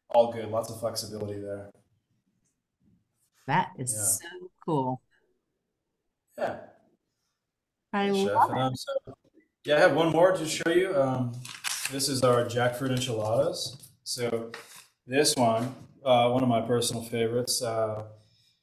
[0.09, 0.48] all good.
[0.48, 1.70] Lots of flexibility there.
[3.46, 4.28] That is yeah.
[4.28, 5.00] so cool.
[6.36, 6.57] Yeah.
[7.92, 8.57] I love it.
[8.57, 9.14] Um, so,
[9.64, 10.94] yeah, I have one more to show you.
[11.00, 11.32] Um,
[11.92, 13.90] this is our jackfruit enchiladas.
[14.02, 14.50] So
[15.07, 15.74] this one,
[16.05, 17.62] uh, one of my personal favorites.
[17.62, 18.05] Uh,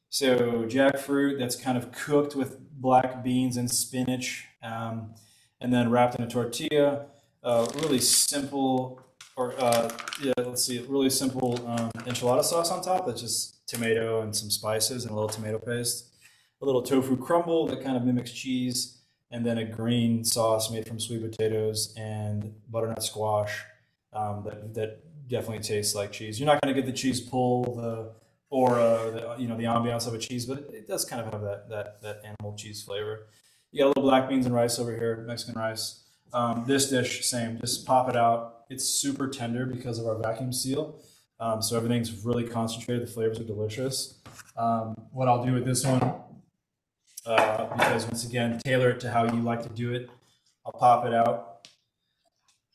[0.09, 5.13] so jackfruit that's kind of cooked with black beans and spinach, um,
[5.59, 7.05] and then wrapped in a tortilla.
[7.43, 9.01] Uh, really simple
[9.35, 9.89] or uh,
[10.21, 13.05] yeah, let's see, really simple um, enchilada sauce on top.
[13.05, 16.07] That's just tomato and some spices and a little tomato paste.
[16.61, 18.99] A little tofu crumble that kind of mimics cheese,
[19.31, 23.63] and then a green sauce made from sweet potatoes and butternut squash
[24.13, 24.99] um, that that
[25.31, 26.39] definitely tastes like cheese.
[26.39, 28.11] You're not going to get the cheese pull, the
[28.49, 31.41] aura, the, you know, the ambiance of a cheese, but it, does kind of have
[31.41, 33.27] that that that animal cheese flavor.
[33.71, 36.03] You got a little black beans and rice over here, Mexican rice.
[36.33, 37.59] Um, this dish, same.
[37.59, 40.97] Just pop it out it's super tender because of our vacuum seal.
[41.41, 43.05] Um, so everything's really concentrated.
[43.05, 44.21] The flavors are delicious.
[44.55, 46.01] Um, what I'll do with this one,
[47.25, 50.09] uh, because once again, tailor it to how you like to do it.
[50.65, 51.67] I'll pop it out.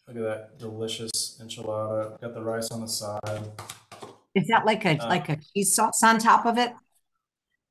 [0.06, 2.20] Look at that delicious enchilada.
[2.20, 3.50] Got the rice on the side.
[4.34, 6.72] Is that like a uh, like a cheese sauce on top of it?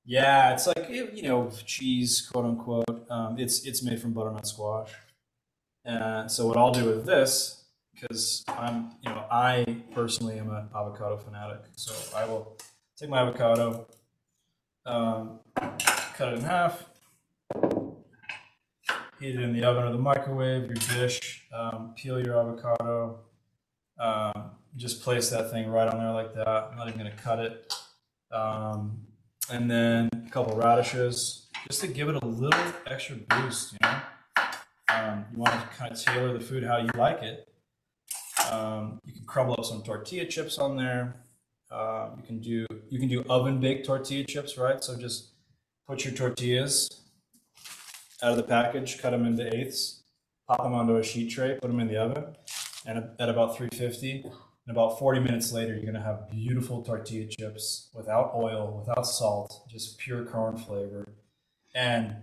[0.05, 3.05] Yeah, it's like you know cheese, quote unquote.
[3.09, 4.91] Um, it's it's made from butternut squash.
[5.83, 10.67] And so what I'll do with this because I'm, you know, I personally am an
[10.75, 11.61] avocado fanatic.
[11.75, 12.57] So I will
[12.97, 13.87] take my avocado,
[14.85, 16.85] um, cut it in half,
[19.19, 23.19] heat it in the oven or the microwave, your dish, um, peel your avocado,
[23.99, 26.47] um, just place that thing right on there like that.
[26.47, 27.73] I'm not even going to cut it.
[28.31, 29.05] Um,
[29.49, 33.99] and then a couple radishes just to give it a little extra boost, you know.
[34.89, 37.47] Um, you want to kind of tailor the food how you like it.
[38.51, 41.15] Um, you can crumble up some tortilla chips on there.
[41.71, 44.83] Uh, you can do you can do oven baked tortilla chips, right?
[44.83, 45.31] So just
[45.87, 46.87] put your tortillas
[48.21, 50.03] out of the package, cut them into eighths,
[50.47, 52.35] pop them onto a sheet tray, put them in the oven,
[52.85, 54.31] and at about 350.
[54.67, 59.05] And about 40 minutes later, you're going to have beautiful tortilla chips without oil, without
[59.05, 61.07] salt, just pure corn flavor.
[61.75, 62.15] And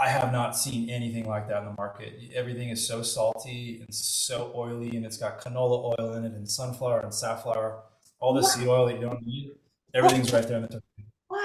[0.00, 2.14] I have not seen anything like that in the market.
[2.34, 6.50] Everything is so salty and so oily, and it's got canola oil in it, and
[6.50, 7.82] sunflower and safflower,
[8.18, 9.52] all the seed oil that you don't need.
[9.94, 10.89] Everything's right there in the tortilla.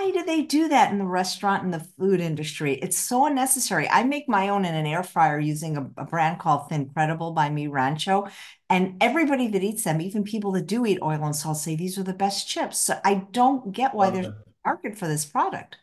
[0.05, 2.75] Why do they do that in the restaurant and the food industry?
[2.75, 3.89] It's so unnecessary.
[3.89, 7.49] I make my own in an air fryer using a, a brand called Thincredible by
[7.49, 8.27] Mi Rancho.
[8.69, 11.97] And everybody that eats them, even people that do eat oil and salt, say these
[11.97, 12.77] are the best chips.
[12.77, 15.77] So I don't get why there's a market for this product.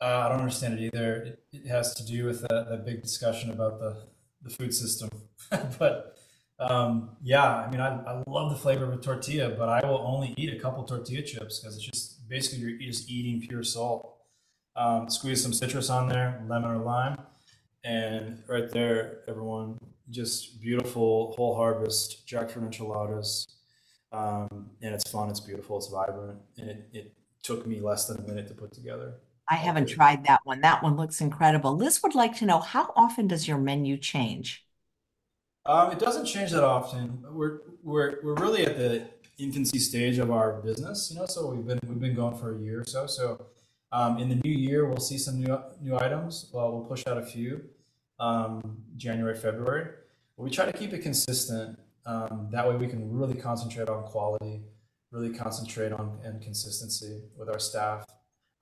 [0.00, 1.22] Uh, I don't understand it either.
[1.22, 4.02] It, it has to do with that, that big discussion about the,
[4.42, 5.10] the food system.
[5.78, 6.16] but
[6.58, 10.02] um, yeah, I mean, I, I love the flavor of a tortilla, but I will
[10.04, 14.16] only eat a couple tortilla chips because it's just basically you're just eating pure salt.
[14.76, 17.18] Um, squeeze some citrus on there, lemon or lime,
[17.82, 19.76] and right there, everyone,
[20.10, 23.46] just beautiful whole harvest jackfruit enchiladas.
[24.12, 27.12] Um, and it's fun, it's beautiful, it's vibrant, and it, it
[27.42, 29.14] took me less than a minute to put together.
[29.50, 30.60] I haven't tried that one.
[30.60, 31.76] That one looks incredible.
[31.76, 34.64] Liz would like to know how often does your menu change?
[35.64, 37.24] Um, it doesn't change that often.
[37.30, 39.06] We're we're we're really at the
[39.38, 41.26] infancy stage of our business, you know.
[41.26, 43.06] So we've been we've been going for a year or so.
[43.06, 43.46] So
[43.92, 46.50] um, in the new year, we'll see some new new items.
[46.52, 47.62] Well, we'll push out a few
[48.20, 49.90] um, January, February.
[50.36, 51.78] But we try to keep it consistent.
[52.06, 54.62] Um, that way, we can really concentrate on quality,
[55.12, 58.04] really concentrate on and consistency with our staff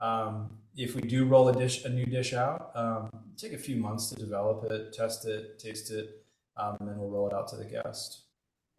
[0.00, 3.76] Um, if we do roll a dish, a new dish out, um, take a few
[3.76, 6.24] months to develop it, test it, taste it,
[6.56, 8.22] um, and then we'll roll it out to the guest,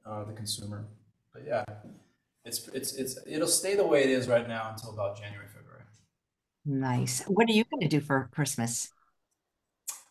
[0.05, 0.87] uh, the consumer.
[1.33, 1.63] But yeah,
[2.45, 5.83] it's it's it's it'll stay the way it is right now until about January, February.
[6.65, 7.23] Nice.
[7.27, 8.89] What are you going to do for Christmas?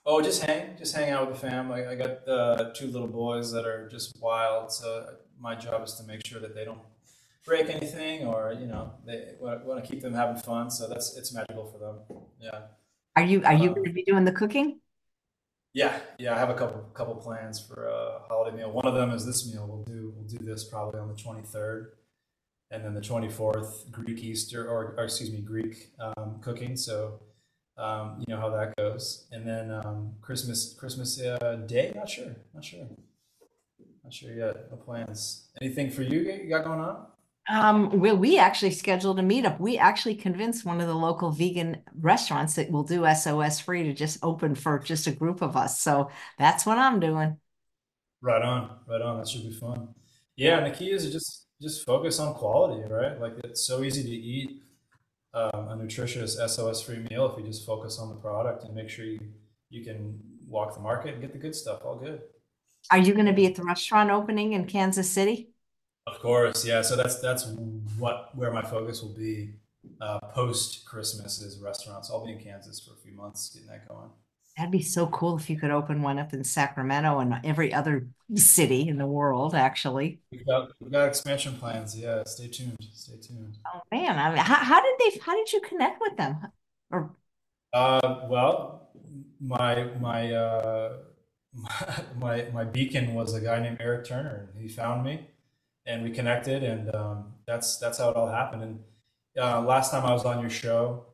[0.05, 1.73] Oh, just hang, just hang out with the fam.
[1.73, 5.95] I, I got uh, two little boys that are just wild, so my job is
[5.95, 6.81] to make sure that they don't
[7.47, 11.33] break anything or you know they want to keep them having fun so that's it's
[11.33, 12.63] magical for them yeah
[13.15, 14.81] are you are you um, going to be doing the cooking
[15.77, 18.71] yeah yeah i have a couple couple plans for a holiday meal.
[18.71, 19.67] One of them is this meal.
[19.69, 21.89] We'll do we'll do this probably on the 23rd
[22.71, 26.77] and then the 24th greek easter or, or excuse me greek um, cooking.
[26.77, 27.21] So
[27.77, 29.27] um, you know how that goes.
[29.31, 31.93] And then um, christmas christmas uh, day?
[31.95, 32.89] Not sure not sure.
[34.03, 34.71] Not sure yet.
[34.71, 35.49] No plans.
[35.61, 37.07] Anything for you you got going on
[37.49, 39.61] um, well, we actually scheduled a meetup.
[39.61, 43.93] We actually convinced one of the local vegan restaurants that will do SOS free to
[43.93, 45.81] just open for just a group of us.
[45.81, 47.39] So that's what I'm doing.
[48.21, 49.19] Right on, right on.
[49.19, 49.95] That should be fun.
[50.35, 53.21] Yeah, and the key is just just focus on quality, right?
[53.21, 54.63] Like it's so easy to eat
[55.33, 58.89] um, a nutritious SOS free meal if you just focus on the product and make
[58.89, 59.21] sure you
[59.71, 61.81] you can walk the market and get the good stuff.
[61.85, 62.23] All good.
[62.91, 65.51] Are you going to be at the restaurant opening in Kansas City?
[66.07, 66.83] Of course, yeah.
[66.83, 67.47] So that's that's
[67.99, 69.55] what where my focus will be
[70.01, 72.11] uh, post Christmas is restaurants.
[72.11, 74.11] I'll be in Kansas for a few months getting that going.
[74.57, 78.09] That'd be so cool if you could open one up in Sacramento and every other
[78.37, 79.55] city in the world.
[79.55, 81.99] Actually, we've got, we've got expansion plans.
[81.99, 82.77] Yeah, stay tuned.
[82.93, 83.59] Stay tuned.
[83.67, 85.19] Oh man, I mean, how, how did they?
[85.19, 86.39] How did you connect with them?
[86.91, 87.11] Or
[87.73, 88.91] uh, well,
[89.41, 90.93] my my uh,
[92.17, 94.49] my my beacon was a guy named Eric Turner.
[94.55, 95.27] and He found me
[95.87, 98.63] and we connected, and um, that's that's how it all happened.
[98.63, 98.79] And
[99.39, 101.07] uh, last time I was on your show,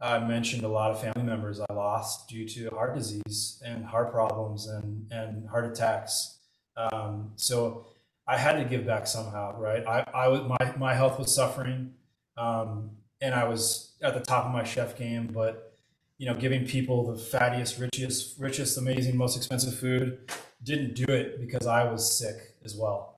[0.00, 4.12] I mentioned a lot of family members I lost due to heart disease and heart
[4.12, 6.38] problems and and heart attacks.
[6.76, 7.86] Um, so
[8.26, 9.84] I had to give back somehow, right?
[9.86, 11.94] I, I was my my health was suffering,
[12.36, 15.74] um, and I was at the top of my chef game, but
[16.18, 20.18] you know, giving people the fattiest, richest, richest, amazing, most expensive food
[20.62, 23.09] didn't do it because I was sick as well.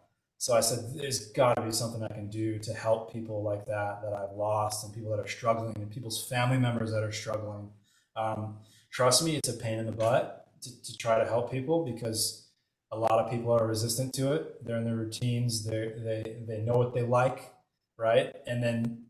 [0.43, 3.65] So I said, there's got to be something I can do to help people like
[3.67, 7.13] that that I've lost and people that are struggling and people's family members that are
[7.13, 7.71] struggling.
[8.17, 8.57] Um,
[8.91, 12.49] trust me, it's a pain in the butt to, to, try to help people because
[12.91, 14.67] a lot of people are resistant to it.
[14.67, 15.65] They're in their routines.
[15.65, 17.53] They they they know what they like,
[17.97, 18.35] right?
[18.45, 19.05] And then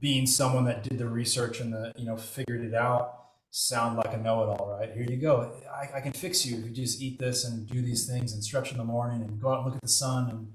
[0.00, 3.12] being someone that did the research and the you know figured it out,
[3.50, 4.90] sound like a know-it-all, right?
[4.90, 5.52] Here you go.
[5.70, 8.42] I, I can fix you if you just eat this and do these things and
[8.42, 10.48] stretch in the morning and go out and look at the sun and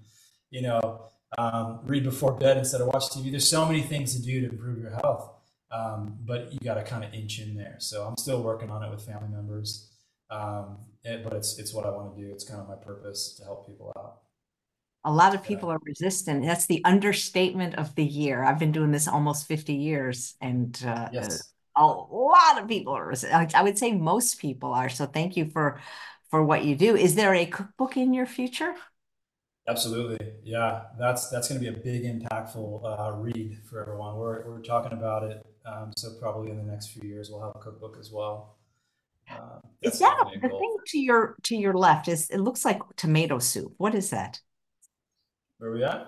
[0.53, 1.01] you know,
[1.37, 3.31] um, read before bed instead of watch TV.
[3.31, 5.31] There's so many things to do to improve your health,
[5.71, 7.75] um, but you got to kind of inch in there.
[7.79, 9.89] So I'm still working on it with family members,
[10.29, 12.31] um, it, but it's it's what I want to do.
[12.31, 14.19] It's kind of my purpose to help people out.
[15.05, 16.45] A lot of people are resistant.
[16.45, 18.43] That's the understatement of the year.
[18.43, 21.51] I've been doing this almost 50 years, and uh, yes.
[21.75, 23.55] a lot of people are resistant.
[23.55, 24.87] I would say most people are.
[24.87, 25.81] So thank you for
[26.29, 26.95] for what you do.
[26.95, 28.75] Is there a cookbook in your future?
[29.67, 30.33] Absolutely.
[30.43, 34.17] Yeah, that's that's going to be a big impactful uh, read for everyone.
[34.17, 35.45] We're, we're talking about it.
[35.65, 38.57] Um, so probably in the next few years, we'll have a cookbook as well.
[39.31, 42.09] Uh, is that a, the thing to your to your left?
[42.09, 43.73] Is it looks like tomato soup?
[43.77, 44.41] What is that?
[45.59, 46.07] Where are we at?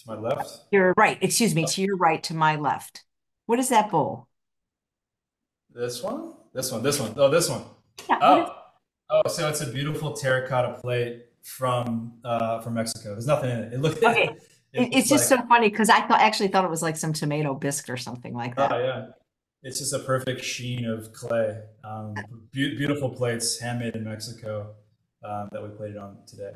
[0.00, 0.66] To my left.
[0.70, 1.16] You're right.
[1.22, 1.64] Excuse me.
[1.64, 1.66] Oh.
[1.68, 2.22] To your right.
[2.24, 3.04] To my left.
[3.46, 4.28] What is that bowl?
[5.72, 6.34] This one.
[6.52, 6.82] This one.
[6.82, 7.14] This one.
[7.16, 7.62] Oh, this one.
[8.08, 8.56] Yeah, oh.
[9.08, 13.10] Oh, so it's a beautiful terracotta plate from uh, from Mexico.
[13.10, 13.72] There's nothing in it.
[13.74, 14.02] It looked.
[14.02, 14.30] Okay.
[14.72, 17.12] It, it's just like, so funny because I thought actually thought it was like some
[17.12, 18.70] tomato bisque or something like that.
[18.70, 19.06] Oh yeah,
[19.64, 21.60] it's just a perfect sheen of clay.
[21.82, 22.14] Um,
[22.52, 24.74] be- beautiful plates, handmade in Mexico,
[25.24, 26.52] um, that we plated on today.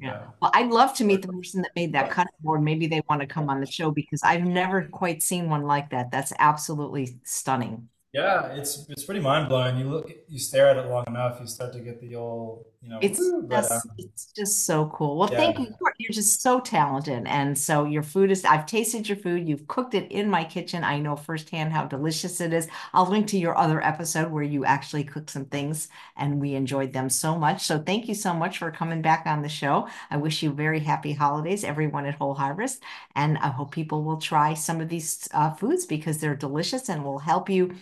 [0.00, 0.08] Yeah.
[0.08, 0.26] yeah.
[0.40, 2.62] Well, I'd love to meet the person that made that cutting board.
[2.62, 5.90] Maybe they want to come on the show because I've never quite seen one like
[5.90, 6.10] that.
[6.10, 7.88] That's absolutely stunning.
[8.18, 9.78] Yeah, it's it's pretty mind blowing.
[9.78, 12.88] You look, you stare at it long enough, you start to get the old, you
[12.88, 12.98] know.
[13.00, 15.16] It's just, um, it's just so cool.
[15.16, 15.38] Well, yeah.
[15.38, 15.72] thank you.
[15.98, 18.44] You're just so talented, and so your food is.
[18.44, 19.48] I've tasted your food.
[19.48, 20.82] You've cooked it in my kitchen.
[20.82, 22.66] I know firsthand how delicious it is.
[22.92, 26.92] I'll link to your other episode where you actually cooked some things, and we enjoyed
[26.92, 27.66] them so much.
[27.66, 29.88] So thank you so much for coming back on the show.
[30.10, 32.82] I wish you very happy holidays, everyone at Whole Harvest,
[33.14, 37.04] and I hope people will try some of these uh, foods because they're delicious and
[37.04, 37.76] will help you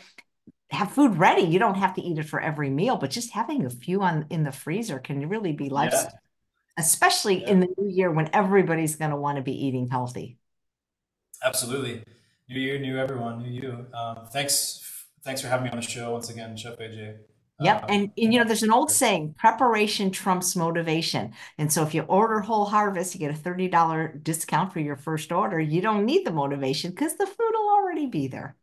[0.71, 1.43] have food ready.
[1.43, 4.27] You don't have to eat it for every meal, but just having a few on
[4.31, 6.11] in the freezer can really be life, yeah.
[6.77, 7.51] especially yeah.
[7.51, 10.39] in the new year when everybody's going to want to be eating healthy.
[11.45, 12.03] Absolutely.
[12.49, 13.87] New year, new everyone, new you.
[13.95, 17.19] Um, thanks, thanks for having me on the show once again, Chef AJ.
[17.61, 17.85] Yep.
[17.85, 21.33] Um, And, and you know, there's an old saying, preparation trumps motivation.
[21.59, 25.33] And so if you order Whole Harvest, you get a $30 discount for your first
[25.33, 25.59] order.
[25.59, 28.57] You don't need the motivation because the food will already be there.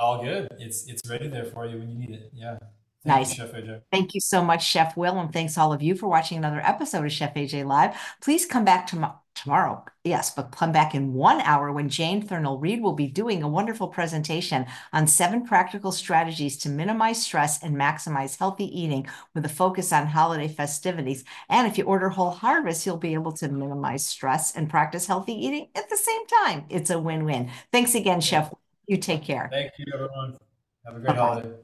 [0.00, 0.48] All good.
[0.58, 2.30] It's it's ready there for you when you need it.
[2.32, 2.56] Yeah.
[3.04, 3.38] Thank Nice.
[3.38, 3.80] you, Chef AJ.
[3.92, 7.04] Thank you so much, Chef Will, and thanks all of you for watching another episode
[7.04, 7.96] of Chef AJ Live.
[8.20, 9.82] Please come back tom- tomorrow.
[10.04, 13.48] Yes, but come back in one hour when Jane Thurnell Read will be doing a
[13.48, 19.50] wonderful presentation on seven practical strategies to minimize stress and maximize healthy eating with a
[19.50, 21.24] focus on holiday festivities.
[21.48, 25.32] And if you order Whole Harvest, you'll be able to minimize stress and practice healthy
[25.34, 26.64] eating at the same time.
[26.68, 27.50] It's a win-win.
[27.72, 28.52] Thanks again, Chef.
[28.90, 29.48] You take care.
[29.52, 30.36] Thank you, everyone.
[30.84, 31.20] Have a great Bye-bye.
[31.20, 31.54] holiday.